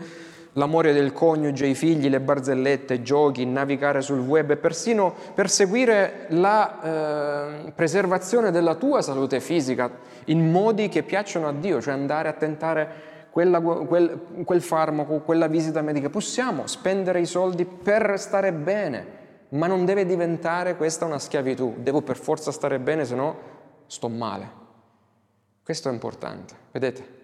[0.55, 7.63] l'amore del coniuge, i figli, le barzellette, giochi, navigare sul web e persino perseguire la
[7.63, 9.89] eh, preservazione della tua salute fisica
[10.25, 12.89] in modi che piacciono a Dio, cioè andare a tentare
[13.31, 16.11] quella, quel, quel farmaco, quella visita medica.
[16.11, 19.07] Possiamo spendere i soldi per stare bene,
[19.51, 21.77] ma non deve diventare questa una schiavitù.
[21.79, 23.37] Devo per forza stare bene, se no
[23.87, 24.51] sto male.
[25.63, 27.21] Questo è importante, vedete?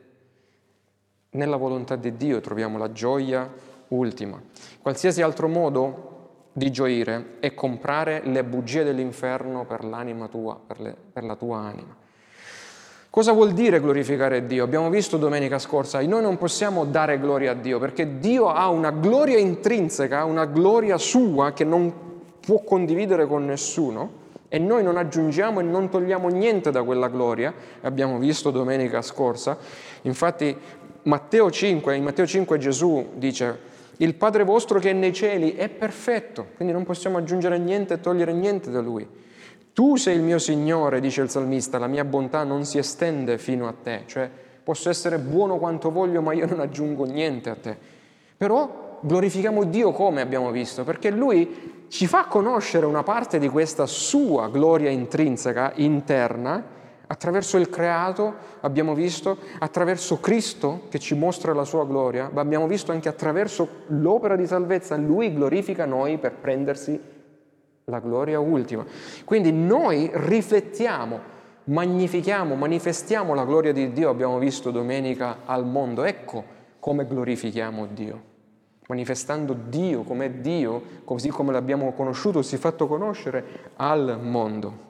[1.31, 3.51] Nella volontà di Dio troviamo la gioia
[3.89, 4.41] ultima.
[4.81, 6.17] Qualsiasi altro modo
[6.55, 11.59] di gioire è comprare le bugie dell'inferno per l'anima tua, per, le, per la tua
[11.59, 11.95] anima.
[13.11, 14.65] Cosa vuol dire glorificare Dio?
[14.65, 18.91] Abbiamo visto domenica scorsa, noi non possiamo dare gloria a Dio perché Dio ha una
[18.91, 21.93] gloria intrinseca, una gloria sua che non
[22.41, 27.53] può condividere con nessuno e noi non aggiungiamo e non togliamo niente da quella gloria,
[27.83, 29.59] abbiamo visto domenica scorsa.
[30.03, 30.57] Infatti
[31.09, 33.59] Matteo 5, in Matteo 5 Gesù dice
[33.97, 38.01] il Padre vostro che è nei cieli è perfetto, quindi non possiamo aggiungere niente e
[38.01, 39.09] togliere niente da Lui.
[39.73, 43.67] Tu sei il mio Signore, dice il salmista, la mia bontà non si estende fino
[43.67, 44.31] a te, cioè
[44.63, 47.75] posso essere buono quanto voglio ma io non aggiungo niente a te.
[48.37, 53.87] Però glorifichiamo Dio come abbiamo visto, perché Lui ci fa conoscere una parte di questa
[53.87, 56.77] sua gloria intrinseca, interna,
[57.09, 62.67] attraverso il creato, abbiamo visto, attraverso Cristo che ci mostra la sua gloria, ma abbiamo
[62.67, 67.01] visto anche attraverso l'opera di salvezza, Lui glorifica noi per prendersi
[67.85, 68.85] la gloria ultima.
[69.25, 71.19] Quindi noi riflettiamo,
[71.65, 76.05] magnifichiamo, manifestiamo la gloria di Dio, abbiamo visto domenica al mondo.
[76.05, 76.45] Ecco
[76.79, 78.27] come glorifichiamo Dio.
[78.89, 84.88] Manifestando Dio come Dio, così come l'abbiamo conosciuto, si è fatto conoscere al mondo.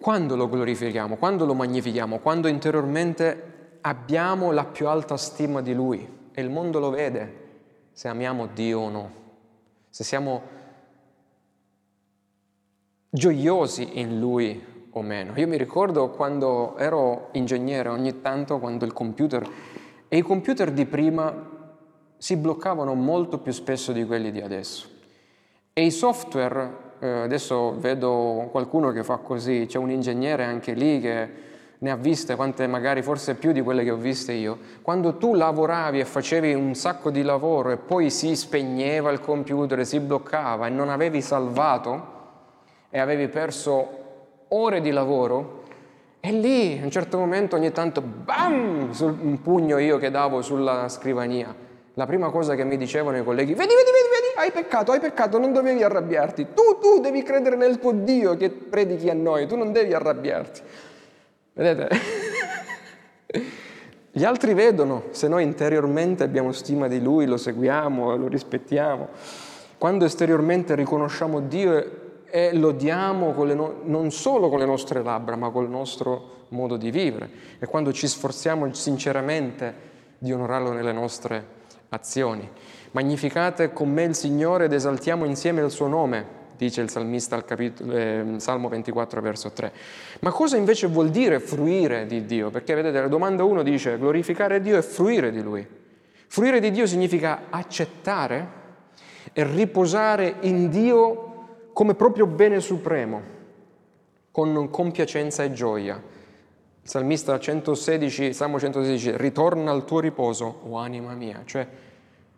[0.00, 6.08] Quando lo glorifichiamo, quando lo magnifichiamo, quando interiormente abbiamo la più alta stima di Lui
[6.32, 7.48] e il mondo lo vede,
[7.92, 9.12] se amiamo Dio o no,
[9.90, 10.42] se siamo
[13.10, 15.32] gioiosi in Lui o meno.
[15.36, 19.46] Io mi ricordo quando ero ingegnere, ogni tanto quando il computer,
[20.08, 21.48] e i computer di prima
[22.16, 24.88] si bloccavano molto più spesso di quelli di adesso.
[25.74, 31.00] E i software, eh, adesso vedo qualcuno che fa così, c'è un ingegnere anche lì
[31.00, 31.28] che
[31.78, 35.34] ne ha viste quante magari forse più di quelle che ho viste io, quando tu
[35.34, 40.66] lavoravi e facevi un sacco di lavoro e poi si spegneva il computer, si bloccava
[40.66, 42.18] e non avevi salvato
[42.90, 43.98] e avevi perso
[44.48, 45.62] ore di lavoro,
[46.20, 50.86] e lì a un certo momento ogni tanto, bam, un pugno io che davo sulla
[50.88, 51.54] scrivania.
[51.94, 55.00] La prima cosa che mi dicevano i colleghi, vedi, vedi, vedi, vedi, hai peccato, hai
[55.00, 56.48] peccato, non dovevi arrabbiarti.
[56.54, 60.60] Tu, tu devi credere nel tuo Dio che predichi a noi, tu non devi arrabbiarti.
[61.52, 61.88] Vedete?
[64.12, 69.08] Gli altri vedono se noi interiormente abbiamo stima di Lui, lo seguiamo, lo rispettiamo.
[69.78, 75.50] Quando esteriormente riconosciamo Dio e lo diamo no- non solo con le nostre labbra, ma
[75.50, 77.28] col nostro modo di vivere.
[77.58, 81.58] E quando ci sforziamo sinceramente di onorarlo nelle nostre
[81.90, 82.48] azioni.
[82.92, 87.46] Magnificate con me il Signore ed esaltiamo insieme il suo nome dice il salmista al
[87.46, 89.72] capitolo, eh, Salmo 24, verso 3.
[90.20, 92.50] Ma cosa invece vuol dire fruire di Dio?
[92.50, 95.66] Perché vedete, la domanda 1 dice glorificare Dio e fruire di Lui.
[96.26, 98.58] Fruire di Dio significa accettare
[99.32, 103.22] e riposare in Dio come proprio bene supremo,
[104.30, 106.00] con compiacenza e gioia.
[106.82, 111.66] Il salmista 116, Salmo 116, ritorna al tuo riposo, o anima mia, cioè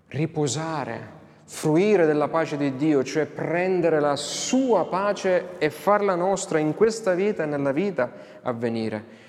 [0.09, 6.75] riposare fruire della pace di Dio, cioè prendere la sua pace e farla nostra in
[6.75, 8.11] questa vita e nella vita
[8.43, 9.21] a venire.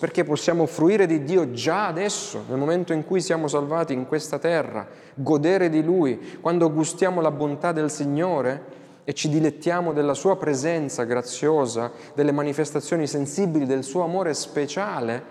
[0.00, 4.38] Perché possiamo fruire di Dio già adesso, nel momento in cui siamo salvati in questa
[4.40, 8.77] terra, godere di Lui, quando gustiamo la bontà del Signore
[9.08, 15.24] e ci dilettiamo della Sua presenza graziosa, delle manifestazioni sensibili del Suo amore speciale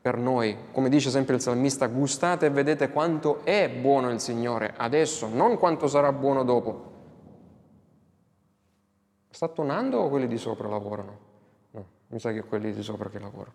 [0.00, 0.56] per noi.
[0.70, 5.58] Come dice sempre il salmista, gustate e vedete quanto è buono il Signore adesso, non
[5.58, 6.92] quanto sarà buono dopo.
[9.30, 11.18] Sta tonando o quelli di sopra lavorano?
[11.72, 13.54] No, mi sa che quelli di sopra che lavorano,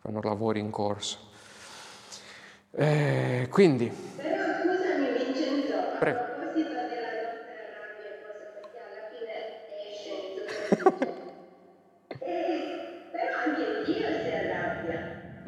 [0.00, 1.16] fanno lavori in corso.
[2.72, 3.88] Eh, quindi...
[4.16, 6.29] Però scusami Vincenzo, Prego.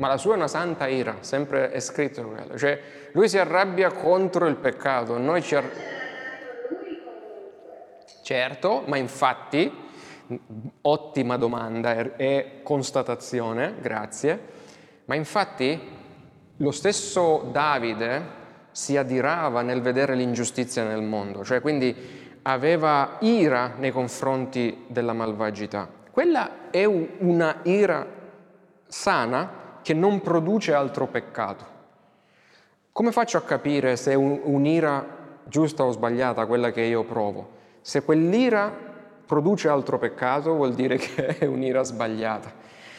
[0.02, 2.58] Ma la sua è una santa ira, sempre è scritto quello.
[2.58, 2.80] Cioè,
[3.12, 6.00] lui si arrabbia contro il peccato, noi ci arrabbiamo.
[8.24, 9.72] Certo, ma infatti,
[10.80, 14.40] ottima domanda e constatazione, grazie,
[15.04, 15.80] ma infatti
[16.56, 18.40] lo stesso Davide
[18.72, 25.88] si adirava nel vedere l'ingiustizia nel mondo, cioè quindi aveva ira nei confronti della malvagità.
[26.10, 28.04] Quella è una ira
[28.88, 31.80] sana che non produce altro peccato.
[32.92, 37.60] Come faccio a capire se è un'ira giusta o sbagliata quella che io provo?
[37.80, 38.72] Se quell'ira
[39.26, 42.52] produce altro peccato vuol dire che è un'ira sbagliata.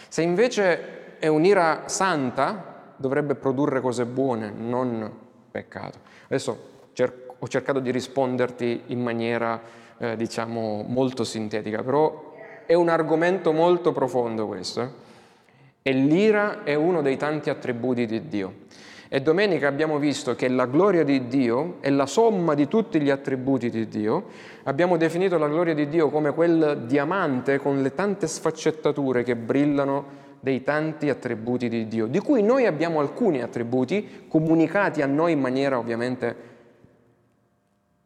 [0.07, 5.11] Se invece è un'ira santa dovrebbe produrre cose buone, non
[5.51, 5.99] peccato.
[6.25, 9.61] Adesso cer- ho cercato di risponderti in maniera,
[9.97, 12.33] eh, diciamo, molto sintetica, però
[12.65, 15.11] è un argomento molto profondo questo.
[15.83, 18.61] E l'ira è uno dei tanti attributi di Dio.
[19.09, 23.11] E domenica abbiamo visto che la gloria di Dio è la somma di tutti gli
[23.11, 24.25] attributi di Dio.
[24.63, 30.21] Abbiamo definito la gloria di Dio come quel diamante con le tante sfaccettature che brillano
[30.39, 35.39] dei tanti attributi di Dio, di cui noi abbiamo alcuni attributi comunicati a noi in
[35.39, 36.35] maniera ovviamente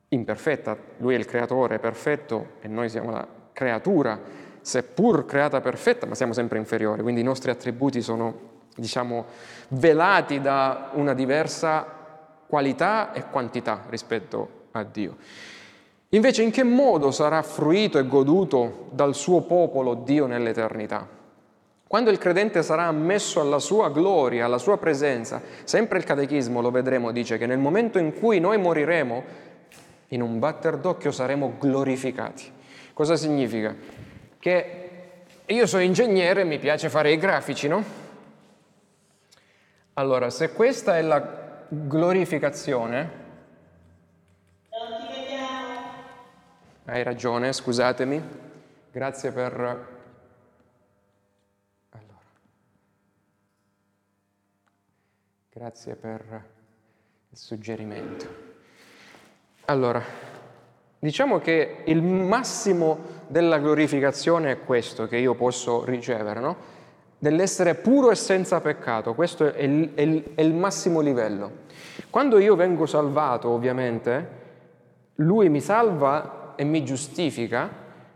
[0.09, 0.77] imperfetta.
[0.97, 4.19] Lui è il creatore perfetto e noi siamo la creatura,
[4.67, 8.37] seppur creata perfetta, ma siamo sempre inferiori, quindi i nostri attributi sono,
[8.75, 9.25] diciamo,
[9.69, 11.85] velati da una diversa
[12.45, 15.15] qualità e quantità rispetto a Dio.
[16.09, 21.07] Invece in che modo sarà fruito e goduto dal suo popolo Dio nell'eternità?
[21.87, 26.71] Quando il credente sarà ammesso alla sua gloria, alla sua presenza, sempre il catechismo lo
[26.71, 29.23] vedremo, dice che nel momento in cui noi moriremo,
[30.09, 32.51] in un batter d'occhio saremo glorificati.
[32.91, 33.75] Cosa significa?
[34.39, 34.89] Che
[35.45, 37.83] io sono ingegnere e mi piace fare i grafici, no?
[39.93, 43.25] Allora, se questa è la glorificazione...
[46.85, 48.21] Hai ragione, scusatemi.
[48.91, 49.95] Grazie per...
[55.49, 56.43] Grazie per
[57.31, 58.27] il suggerimento.
[59.65, 60.01] Allora,
[60.99, 66.55] diciamo che il massimo della glorificazione è questo che io posso ricevere, no?
[67.19, 71.65] Dell'essere puro e senza peccato, questo è il, è, il, è il massimo livello.
[72.09, 74.29] Quando io vengo salvato, ovviamente,
[75.15, 77.69] lui mi salva e mi giustifica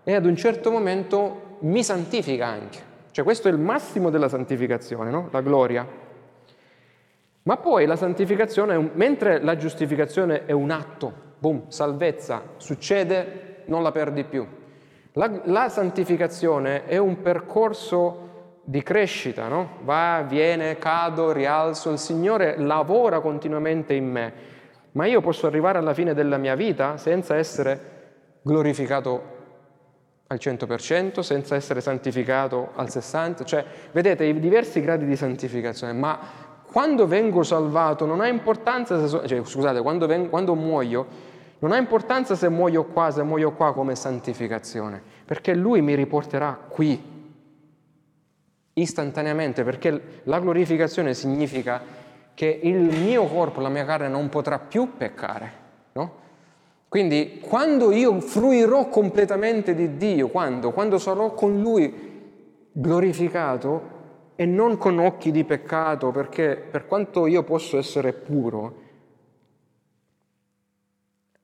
[0.03, 2.89] e ad un certo momento mi santifica anche.
[3.11, 5.29] Cioè questo è il massimo della santificazione, no?
[5.31, 5.87] La gloria.
[7.43, 13.91] Ma poi la santificazione, mentre la giustificazione è un atto boom, salvezza, succede, non la
[13.91, 14.45] perdi più.
[15.13, 18.29] La, la santificazione è un percorso
[18.63, 19.79] di crescita, no?
[19.83, 24.33] Va, viene, cado, rialzo, il Signore lavora continuamente in me,
[24.93, 29.39] ma io posso arrivare alla fine della mia vita senza essere glorificato
[30.27, 36.17] al 100%, senza essere santificato al 60%, cioè vedete i diversi gradi di santificazione, ma
[36.71, 41.05] quando vengo salvato non ha importanza se so, cioè, scusate, quando, vengo, quando muoio
[41.61, 46.57] non ha importanza se muoio qua, se muoio qua come santificazione, perché Lui mi riporterà
[46.67, 46.99] qui,
[48.73, 51.79] istantaneamente, perché la glorificazione significa
[52.33, 55.51] che il mio corpo, la mia carne non potrà più peccare,
[55.93, 56.19] no?
[56.87, 60.71] Quindi quando io fruirò completamente di Dio, quando?
[60.71, 62.09] Quando sarò con Lui
[62.71, 63.99] glorificato
[64.35, 68.89] e non con occhi di peccato, perché per quanto io posso essere puro,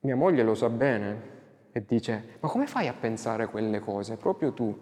[0.00, 1.36] mia moglie lo sa bene
[1.72, 4.16] e dice, ma come fai a pensare quelle cose?
[4.16, 4.76] Proprio tu.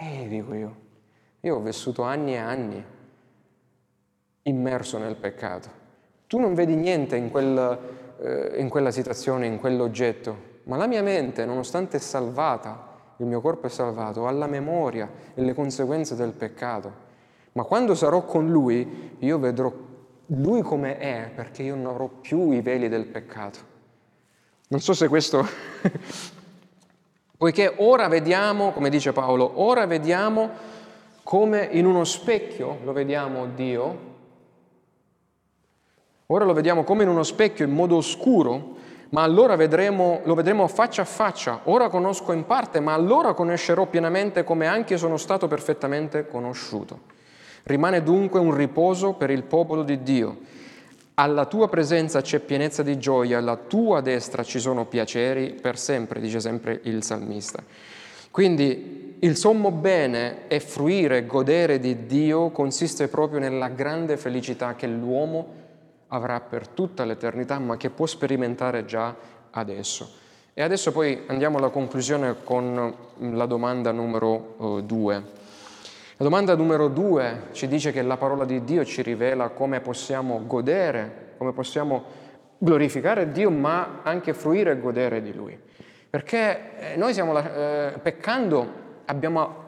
[0.00, 0.76] Eh, dico io,
[1.40, 2.84] io ho vissuto anni e anni
[4.42, 5.82] immerso nel peccato.
[6.26, 7.78] Tu non vedi niente in, quel,
[8.20, 13.40] eh, in quella situazione, in quell'oggetto, ma la mia mente, nonostante è salvata, il mio
[13.40, 17.02] corpo è salvato, ha la memoria e le conseguenze del peccato.
[17.52, 19.72] Ma quando sarò con Lui, io vedrò
[20.26, 23.72] Lui come è, perché io non avrò più i veli del peccato.
[24.74, 25.46] Non so se questo...
[27.38, 30.50] Poiché ora vediamo, come dice Paolo, ora vediamo
[31.22, 33.98] come in uno specchio lo vediamo Dio,
[36.26, 38.76] ora lo vediamo come in uno specchio in modo oscuro,
[39.10, 41.60] ma allora vedremo, lo vedremo faccia a faccia.
[41.64, 47.02] Ora conosco in parte, ma allora conoscerò pienamente come anche sono stato perfettamente conosciuto.
[47.62, 50.38] Rimane dunque un riposo per il popolo di Dio
[51.14, 56.20] alla tua presenza c'è pienezza di gioia, alla tua destra ci sono piaceri per sempre,
[56.20, 57.62] dice sempre il salmista.
[58.30, 64.74] Quindi il sommo bene e fruire e godere di Dio consiste proprio nella grande felicità
[64.74, 65.62] che l'uomo
[66.08, 69.14] avrà per tutta l'eternità, ma che può sperimentare già
[69.50, 70.22] adesso.
[70.52, 75.22] E adesso poi andiamo alla conclusione con la domanda numero uh, due.
[76.16, 80.46] La domanda numero due ci dice che la parola di Dio ci rivela come possiamo
[80.46, 82.04] godere, come possiamo
[82.56, 85.58] glorificare Dio, ma anche fruire e godere di Lui.
[86.08, 88.72] Perché eh, noi stiamo eh, peccando,
[89.06, 89.62] abbiamo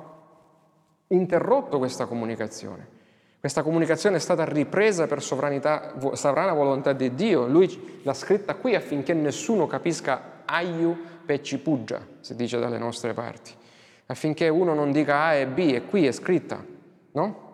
[1.09, 2.95] interrotto questa comunicazione.
[3.41, 7.49] Questa comunicazione è stata ripresa per sovrana volontà di Dio.
[7.49, 13.65] Lui l'ha scritta qui affinché nessuno capisca aiu pecci puggia, si dice dalle nostre parti
[14.07, 16.65] affinché uno non dica A e B e qui è scritta,
[17.13, 17.45] no?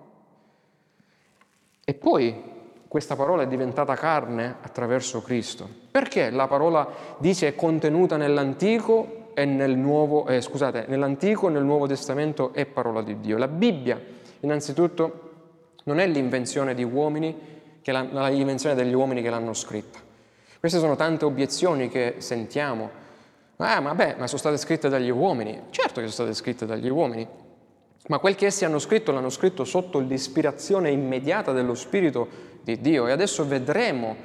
[1.84, 2.50] E poi
[2.86, 5.68] questa parola è diventata carne attraverso Cristo.
[5.90, 6.86] Perché la parola
[7.18, 12.66] dice è contenuta nell'Antico e nel Nuovo, eh, scusate, nell'Antico e nel Nuovo Testamento è
[12.66, 13.38] parola di Dio.
[13.38, 14.00] La Bibbia,
[14.40, 15.30] innanzitutto,
[15.84, 17.34] non è l'invenzione degli uomini
[17.82, 19.98] che l'hanno scritta.
[20.60, 23.00] Queste sono tante obiezioni che sentiamo.
[23.56, 25.62] Ah, ma beh, ma sono state scritte dagli uomini.
[25.70, 27.26] Certo che sono state scritte dagli uomini,
[28.08, 32.28] ma quel che essi hanno scritto l'hanno scritto sotto l'ispirazione immediata dello Spirito
[32.62, 33.06] di Dio.
[33.06, 34.16] E adesso vedremo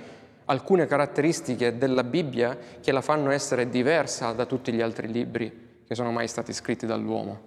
[0.46, 5.96] alcune caratteristiche della Bibbia che la fanno essere diversa da tutti gli altri libri che
[5.96, 7.46] sono mai stati scritti dall'uomo.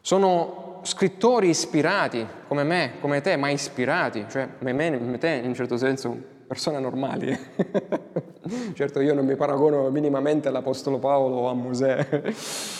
[0.00, 5.54] Sono scrittori ispirati, come me, come te, ma ispirati, cioè me, me te in un
[5.54, 6.16] certo senso
[6.46, 7.38] persone normali.
[8.74, 12.22] certo io non mi paragono minimamente all'Apostolo Paolo o a Mosè.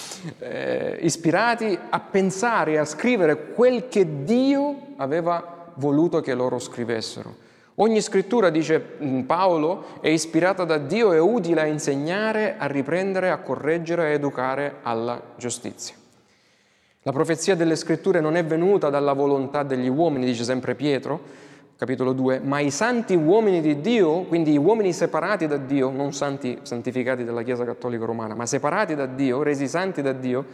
[0.38, 7.34] Eh, ispirati a pensare e a scrivere quel che Dio aveva voluto che loro scrivessero.
[7.76, 13.30] Ogni scrittura, dice mm, Paolo, è ispirata da Dio e utile a insegnare, a riprendere,
[13.30, 15.96] a correggere, a educare alla giustizia.
[17.02, 21.20] La profezia delle scritture non è venuta dalla volontà degli uomini, dice sempre Pietro,
[21.77, 26.12] capitolo 2, ma i santi uomini di Dio, quindi gli uomini separati da Dio, non
[26.12, 30.45] santi santificati dalla Chiesa Cattolica Romana, ma separati da Dio, resi santi da Dio,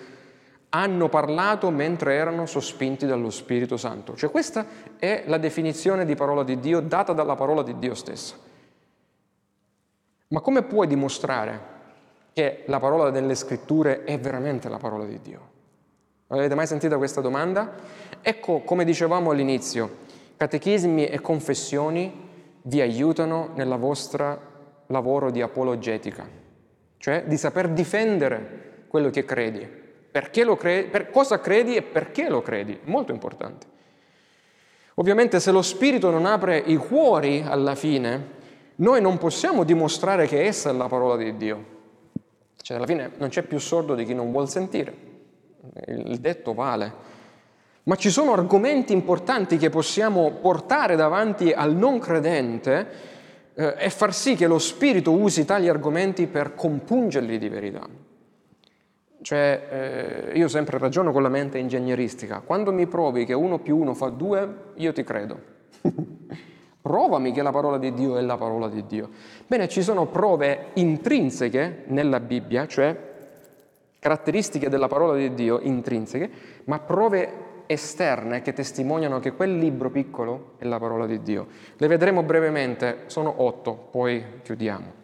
[0.70, 4.14] hanno parlato mentre erano sospinti dallo Spirito Santo.
[4.14, 4.66] Cioè questa
[4.98, 8.34] è la definizione di parola di Dio data dalla parola di Dio stessa.
[10.28, 11.76] Ma come puoi dimostrare
[12.34, 15.56] che la parola delle scritture è veramente la parola di Dio?
[16.28, 17.72] Avete mai sentito questa domanda?
[18.20, 20.06] Ecco, come dicevamo all'inizio,
[20.38, 22.26] catechismi e confessioni
[22.62, 24.40] vi aiutano nel vostro
[24.86, 26.26] lavoro di apologetica,
[26.96, 29.86] cioè di saper difendere quello che credi
[30.56, 33.66] credi, per cosa credi e perché lo credi, molto importante.
[34.94, 38.36] Ovviamente se lo Spirito non apre i cuori alla fine,
[38.76, 41.76] noi non possiamo dimostrare che essa è la parola di Dio.
[42.60, 45.06] Cioè alla fine non c'è più sordo di chi non vuol sentire.
[45.86, 47.16] Il detto vale.
[47.88, 52.86] Ma ci sono argomenti importanti che possiamo portare davanti al non credente
[53.54, 57.88] eh, e far sì che lo Spirito usi tali argomenti per compungerli di verità.
[59.22, 62.42] Cioè, eh, io sempre ragiono con la mente ingegneristica.
[62.44, 65.40] Quando mi provi che uno più uno fa due, io ti credo.
[66.82, 69.08] Provami che la parola di Dio è la parola di Dio.
[69.46, 72.94] Bene, ci sono prove intrinseche nella Bibbia, cioè
[73.98, 76.30] caratteristiche della parola di Dio intrinseche,
[76.64, 81.46] ma prove esterne che testimoniano che quel libro piccolo è la parola di Dio.
[81.76, 84.98] Le vedremo brevemente, sono otto, poi chiudiamo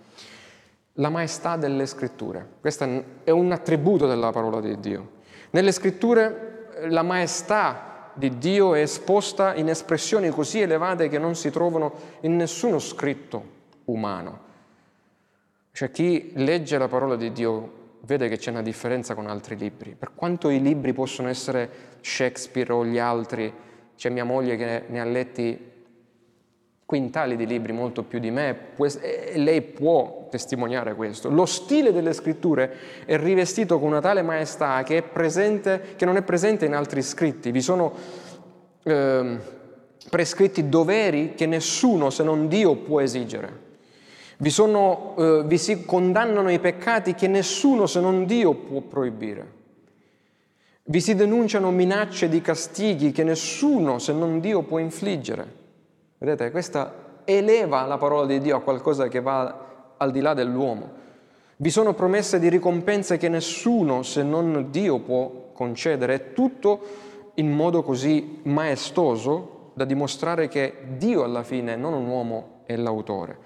[0.98, 2.46] la maestà delle scritture.
[2.60, 5.22] Questo è un attributo della parola di Dio.
[5.50, 11.34] Nelle scritture eh, la maestà di Dio è esposta in espressioni così elevate che non
[11.34, 13.42] si trovano in nessuno scritto
[13.86, 14.42] umano.
[15.72, 19.94] Cioè chi legge la parola di Dio vede che c'è una differenza con altri libri.
[19.98, 21.68] Per quanto i libri possono essere
[22.00, 23.52] Shakespeare o gli altri,
[23.96, 25.72] c'è mia moglie che ne ha letti
[26.86, 31.30] quintali di libri, molto più di me, e lei può testimoniare questo.
[31.30, 36.22] Lo stile delle scritture è rivestito con una tale maestà che, presente, che non è
[36.22, 37.50] presente in altri scritti.
[37.50, 37.92] Vi sono
[38.82, 39.38] eh,
[40.10, 43.63] prescritti doveri che nessuno se non Dio può esigere.
[44.44, 49.52] Vi, sono, eh, vi si condannano i peccati che nessuno se non Dio può proibire.
[50.82, 55.46] Vi si denunciano minacce di castighi che nessuno se non Dio può infliggere.
[56.18, 60.90] Vedete, questa eleva la parola di Dio a qualcosa che va al di là dell'uomo.
[61.56, 66.80] Vi sono promesse di ricompense che nessuno se non Dio può concedere, è tutto
[67.36, 73.38] in modo così maestoso da dimostrare che Dio alla fine, non un uomo, è l'autore.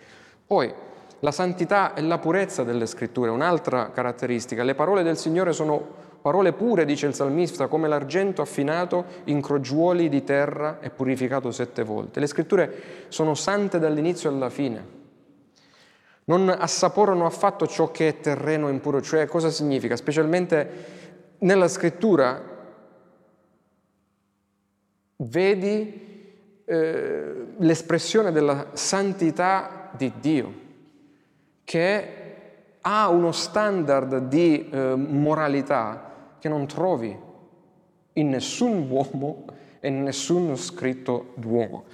[0.45, 0.87] Poi,
[1.21, 4.63] la santità e la purezza delle scritture, un'altra caratteristica.
[4.63, 10.09] Le parole del Signore sono Parole pure, dice il salmista, come l'argento affinato in crogiuoli
[10.09, 12.19] di terra e purificato sette volte.
[12.19, 14.97] Le scritture sono sante dall'inizio alla fine.
[16.25, 19.95] Non assaporano affatto ciò che è terreno impuro, cioè cosa significa?
[19.97, 20.97] Specialmente
[21.39, 22.43] nella scrittura
[25.17, 30.53] vedi eh, l'espressione della santità di Dio,
[31.69, 32.09] che
[32.81, 37.15] ha uno standard di eh, moralità che non trovi
[38.15, 39.45] in nessun uomo
[39.79, 41.85] e in nessun scritto d'uomo.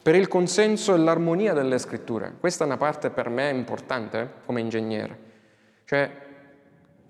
[0.00, 2.34] Per il consenso e l'armonia delle scritture.
[2.38, 5.18] Questa è una parte per me importante come ingegnere.
[5.84, 6.10] Cioè,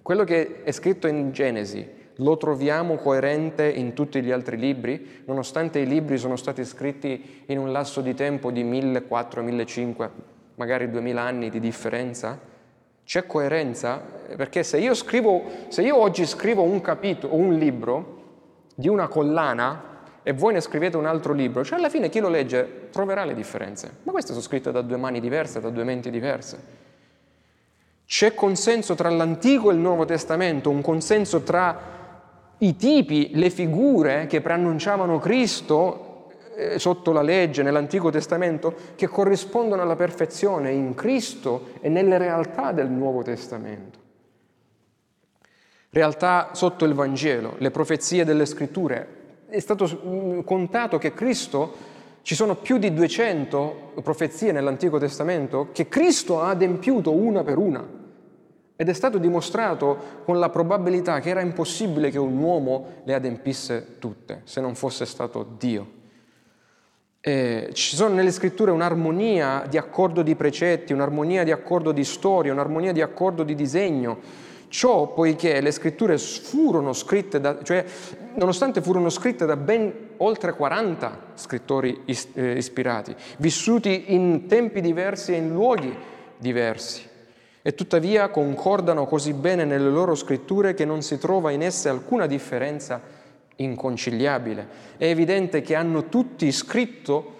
[0.00, 5.78] quello che è scritto in Genesi lo troviamo coerente in tutti gli altri libri, nonostante
[5.78, 11.20] i libri sono stati scritti in un lasso di tempo di 1400, 1500, magari 2000
[11.20, 12.38] anni di differenza.
[13.04, 14.00] C'è coerenza?
[14.36, 18.22] Perché se io, scrivo, se io oggi scrivo un capitolo, un libro
[18.74, 19.92] di una collana
[20.22, 23.34] e voi ne scrivete un altro libro, cioè alla fine chi lo legge troverà le
[23.34, 23.98] differenze.
[24.04, 26.82] Ma queste sono scritte da due mani diverse, da due menti diverse.
[28.06, 31.92] C'è consenso tra l'Antico e il Nuovo Testamento, un consenso tra
[32.58, 36.03] i tipi, le figure che preannunciavano Cristo
[36.56, 42.72] eh, sotto la legge nell'Antico Testamento, che corrispondono alla perfezione in Cristo e nelle realtà
[42.72, 43.98] del Nuovo Testamento.
[45.90, 49.06] Realtà sotto il Vangelo, le profezie delle scritture.
[49.48, 51.92] È stato mm, contato che Cristo,
[52.22, 57.86] ci sono più di 200 profezie nell'Antico Testamento che Cristo ha adempiuto una per una.
[58.76, 63.98] Ed è stato dimostrato con la probabilità che era impossibile che un uomo le adempisse
[63.98, 66.02] tutte, se non fosse stato Dio.
[67.26, 72.52] E ci sono nelle scritture un'armonia di accordo di precetti, un'armonia di accordo di storia,
[72.52, 74.18] un'armonia di accordo di disegno.
[74.68, 77.82] Ciò poiché le scritture furono scritte da, cioè
[78.34, 85.36] nonostante furono scritte da ben oltre 40 scrittori eh, ispirati, vissuti in tempi diversi e
[85.36, 85.96] in luoghi
[86.36, 87.12] diversi
[87.62, 92.26] e tuttavia concordano così bene nelle loro scritture che non si trova in esse alcuna
[92.26, 93.00] differenza
[93.56, 94.66] inconciliabile.
[94.96, 97.32] È evidente che hanno tutti scritto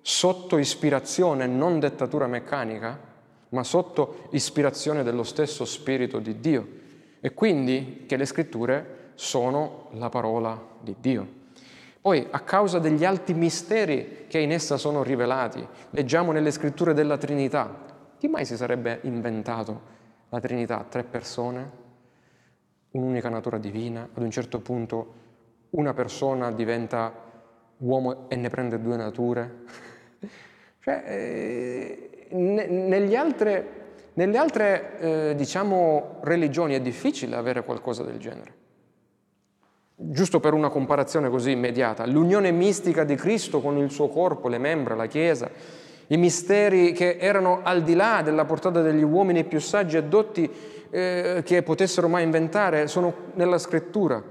[0.00, 2.98] sotto ispirazione, non dettatura meccanica,
[3.48, 6.68] ma sotto ispirazione dello stesso Spirito di Dio.
[7.20, 11.44] E quindi che le scritture sono la parola di Dio.
[12.00, 17.16] Poi, a causa degli alti misteri che in essa sono rivelati, leggiamo nelle scritture della
[17.16, 17.84] Trinità,
[18.18, 19.94] chi mai si sarebbe inventato
[20.28, 20.86] la Trinità?
[20.88, 21.70] Tre persone,
[22.92, 25.24] un'unica natura divina, ad un certo punto
[25.70, 27.12] una persona diventa
[27.78, 29.54] uomo e ne prende due nature.
[30.80, 33.66] cioè, eh, ne, altre,
[34.14, 38.54] nelle altre, eh, diciamo, religioni è difficile avere qualcosa del genere.
[39.98, 44.58] Giusto per una comparazione così immediata, l'unione mistica di Cristo con il suo corpo, le
[44.58, 45.50] membra, la Chiesa,
[46.08, 50.50] i misteri che erano al di là della portata degli uomini più saggi e dotti
[50.90, 54.22] eh, che potessero mai inventare, sono nella scrittura.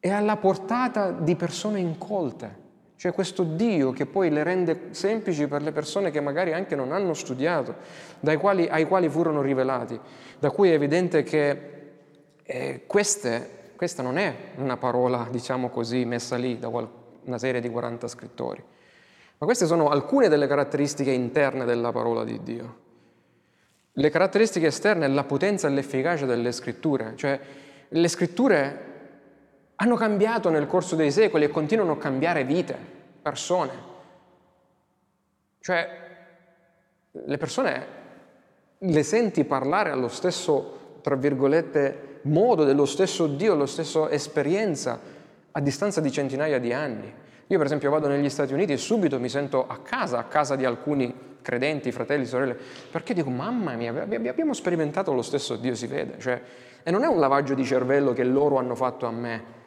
[0.00, 2.68] È alla portata di persone incolte.
[2.96, 6.92] Cioè questo Dio che poi le rende semplici per le persone che magari anche non
[6.92, 7.76] hanno studiato,
[8.38, 9.98] quali, ai quali furono rivelati,
[10.38, 11.70] da cui è evidente che
[12.42, 17.70] eh, queste, questa non è una parola, diciamo così, messa lì da una serie di
[17.70, 18.62] 40 scrittori.
[19.38, 22.76] Ma queste sono alcune delle caratteristiche interne della parola di Dio.
[23.92, 27.40] Le caratteristiche esterne è la potenza e l'efficacia delle scritture, cioè
[27.88, 28.89] le scritture
[29.82, 32.76] hanno cambiato nel corso dei secoli e continuano a cambiare vite,
[33.22, 33.88] persone.
[35.58, 35.88] Cioè
[37.12, 37.86] le persone
[38.76, 45.00] le senti parlare allo stesso, tra virgolette, modo dello stesso Dio, allo stesso esperienza
[45.50, 47.12] a distanza di centinaia di anni.
[47.46, 50.56] Io per esempio vado negli Stati Uniti e subito mi sento a casa, a casa
[50.56, 52.56] di alcuni credenti, fratelli, sorelle,
[52.90, 56.18] perché dico, mamma mia, abbiamo sperimentato lo stesso Dio, si vede.
[56.18, 56.42] Cioè,
[56.82, 59.58] e non è un lavaggio di cervello che loro hanno fatto a me,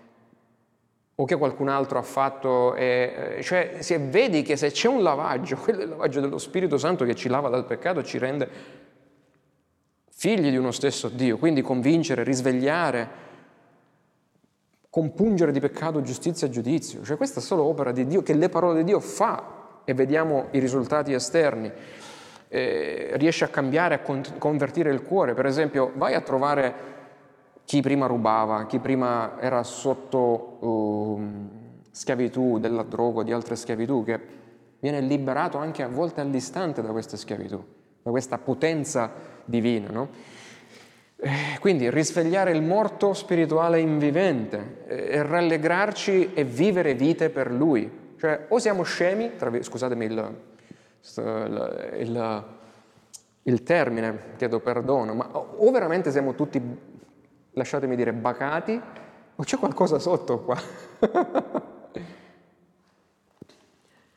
[1.16, 5.58] o che qualcun altro ha fatto, eh, cioè se vedi che se c'è un lavaggio,
[5.62, 8.82] quello è il lavaggio dello Spirito Santo che ci lava dal peccato, ci rende
[10.10, 13.22] figli di uno stesso Dio, quindi convincere, risvegliare,
[14.90, 17.04] compungere di peccato, giustizia e giudizio.
[17.04, 20.48] Cioè questa è solo opera di Dio che le parole di Dio fa e vediamo
[20.52, 21.72] i risultati esterni.
[22.48, 25.34] Eh, riesce a cambiare, a convertire il cuore.
[25.34, 26.94] Per esempio, vai a trovare
[27.66, 31.22] chi prima rubava, chi prima era sotto uh,
[31.92, 34.20] schiavitù della droga o di altre schiavitù, che
[34.80, 37.64] viene liberato anche a volte all'istante da questa schiavitù,
[38.02, 39.12] da questa potenza
[39.46, 39.90] divina.
[39.90, 40.10] No?
[41.26, 48.02] Eh, quindi risvegliare il morto spirituale invivente, eh, rallegrarci e vivere vite per Lui.
[48.20, 50.36] Cioè o siamo scemi, scusatemi il,
[51.98, 52.46] il,
[53.44, 56.62] il termine, chiedo perdono, ma o veramente siamo tutti,
[57.54, 58.80] lasciatemi dire, bacati,
[59.36, 60.58] o c'è qualcosa sotto qua.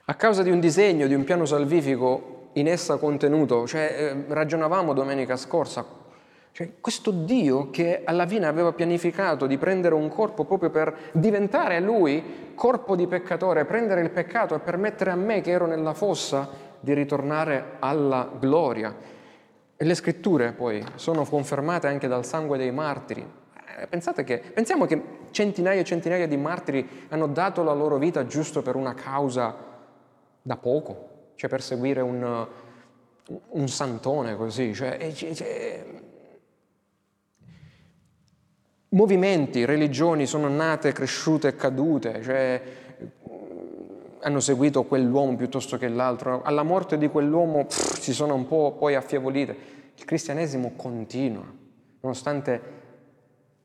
[0.09, 4.93] A causa di un disegno, di un piano salvifico in essa contenuto, cioè eh, ragionavamo
[4.93, 5.85] domenica scorsa,
[6.57, 11.81] cioè, questo Dio che alla fine aveva pianificato di prendere un corpo proprio per diventare
[11.81, 16.49] lui corpo di peccatore, prendere il peccato e permettere a me che ero nella fossa
[16.81, 18.95] di ritornare alla gloria.
[19.79, 23.27] E le scritture poi sono confermate anche dal sangue dei martiri.
[23.79, 28.27] Eh, pensate che, pensiamo che centinaia e centinaia di martiri hanno dato la loro vita
[28.27, 29.55] giusto per una causa
[30.41, 32.47] da poco, cioè per seguire un,
[33.49, 35.85] un santone così, cioè, cioè,
[38.91, 42.63] movimenti, religioni sono nate, cresciute e cadute, cioè,
[44.27, 48.75] hanno seguito quell'uomo piuttosto che l'altro, alla morte di quell'uomo pff, si sono un po'
[48.77, 49.57] poi affievolite.
[49.97, 51.45] Il cristianesimo continua,
[52.01, 52.61] nonostante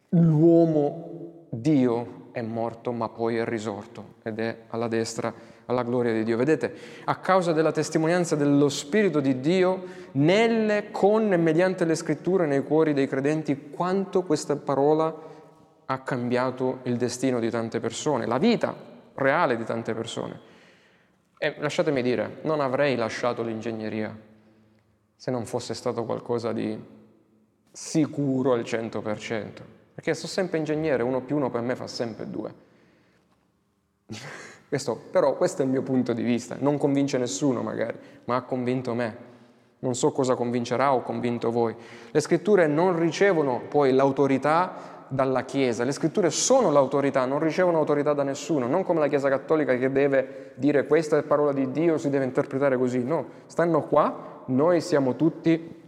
[0.09, 5.33] l'uomo Dio è morto ma poi è risorto ed è alla destra
[5.65, 6.37] alla gloria di Dio.
[6.37, 6.73] Vedete,
[7.05, 12.63] a causa della testimonianza dello Spirito di Dio, nelle, con e mediante le scritture nei
[12.63, 15.11] cuori dei credenti, quanto questa parola
[15.85, 18.75] ha cambiato il destino di tante persone, la vita
[19.15, 20.50] reale di tante persone.
[21.43, 24.15] E lasciatemi dire, non avrei lasciato l'ingegneria
[25.15, 26.79] se non fosse stato qualcosa di
[27.71, 29.49] sicuro al 100%,
[29.95, 32.53] perché sono sempre ingegnere, uno più uno per me fa sempre due.
[34.69, 38.41] Questo, però questo è il mio punto di vista, non convince nessuno magari, ma ha
[38.43, 39.17] convinto me.
[39.79, 41.75] Non so cosa convincerà o convinto voi.
[42.11, 48.13] Le scritture non ricevono poi l'autorità dalla Chiesa, le scritture sono l'autorità, non ricevono autorità
[48.13, 51.97] da nessuno, non come la Chiesa cattolica che deve dire questa è parola di Dio,
[51.97, 55.79] si deve interpretare così, no, stanno qua, noi siamo tutti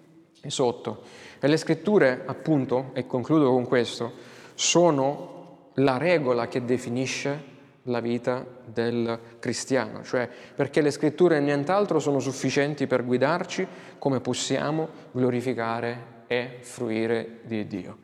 [0.45, 1.01] sotto.
[1.39, 4.11] E le scritture, appunto, e concludo con questo,
[4.55, 7.51] sono la regola che definisce
[7.83, 13.65] la vita del cristiano, cioè perché le scritture e nient'altro sono sufficienti per guidarci
[13.99, 18.02] come possiamo glorificare e fruire di Dio.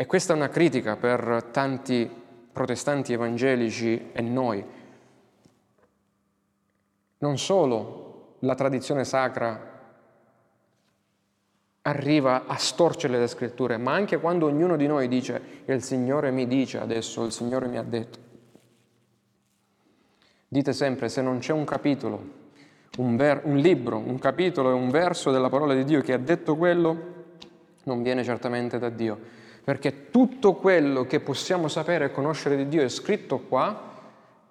[0.00, 2.08] E questa è una critica per tanti
[2.52, 4.64] protestanti evangelici e noi.
[7.18, 9.60] Non solo la tradizione sacra
[11.82, 16.46] arriva a storcere le scritture, ma anche quando ognuno di noi dice il Signore mi
[16.46, 18.18] dice adesso, il Signore mi ha detto.
[20.46, 22.22] Dite sempre, se non c'è un capitolo,
[22.98, 26.18] un, ver- un libro, un capitolo e un verso della parola di Dio che ha
[26.18, 27.16] detto quello,
[27.82, 29.37] non viene certamente da Dio.
[29.68, 33.96] Perché tutto quello che possiamo sapere e conoscere di Dio è scritto qua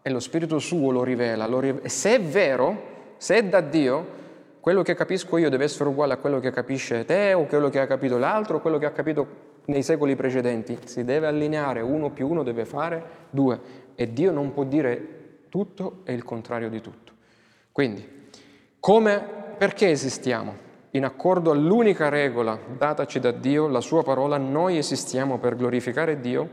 [0.04, 1.48] e lo Spirito suo lo rivela.
[1.48, 4.06] Lo rive- se è vero, se è da Dio,
[4.60, 7.80] quello che capisco io deve essere uguale a quello che capisce te o quello che
[7.80, 9.28] ha capito l'altro o quello che ha capito
[9.66, 10.78] nei secoli precedenti.
[10.84, 13.60] Si deve allineare, uno più uno deve fare due.
[13.96, 17.14] E Dio non può dire tutto e il contrario di tutto.
[17.72, 18.08] Quindi,
[18.80, 19.20] come,
[19.58, 20.67] perché esistiamo?
[20.98, 26.50] In accordo all'unica regola dataci da Dio, la sua parola, noi esistiamo per glorificare Dio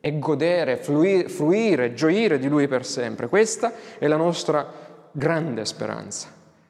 [0.00, 3.28] e godere, fluire, fruire, gioire di Lui per sempre.
[3.28, 4.66] Questa è la nostra
[5.12, 6.28] grande speranza.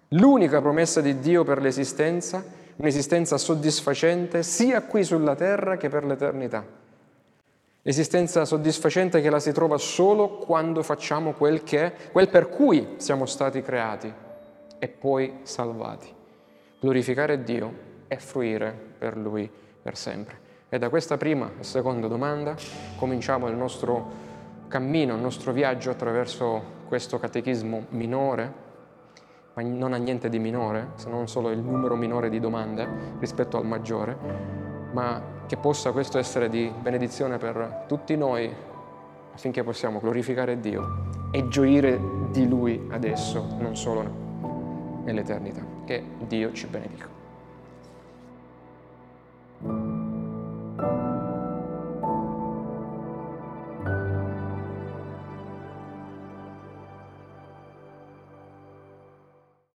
[0.08, 2.44] L'unica promessa di Dio per l'esistenza,
[2.74, 6.66] un'esistenza soddisfacente sia qui sulla terra che per l'eternità.
[7.80, 13.24] Esistenza soddisfacente che la si trova solo quando facciamo quel, che, quel per cui siamo
[13.24, 14.12] stati creati
[14.80, 16.13] e poi salvati.
[16.84, 17.72] Glorificare Dio
[18.08, 20.36] e fruire per Lui per sempre.
[20.68, 22.54] E da questa prima e seconda domanda
[22.96, 24.10] cominciamo il nostro
[24.68, 28.52] cammino, il nostro viaggio attraverso questo catechismo minore,
[29.54, 32.86] ma non ha niente di minore, se non solo il numero minore di domande
[33.18, 34.14] rispetto al maggiore,
[34.92, 38.54] ma che possa questo essere di benedizione per tutti noi
[39.32, 41.98] affinché possiamo glorificare Dio e gioire
[42.30, 45.73] di Lui adesso, non solo nell'eternità.
[45.84, 47.14] Che Dio ci benedica.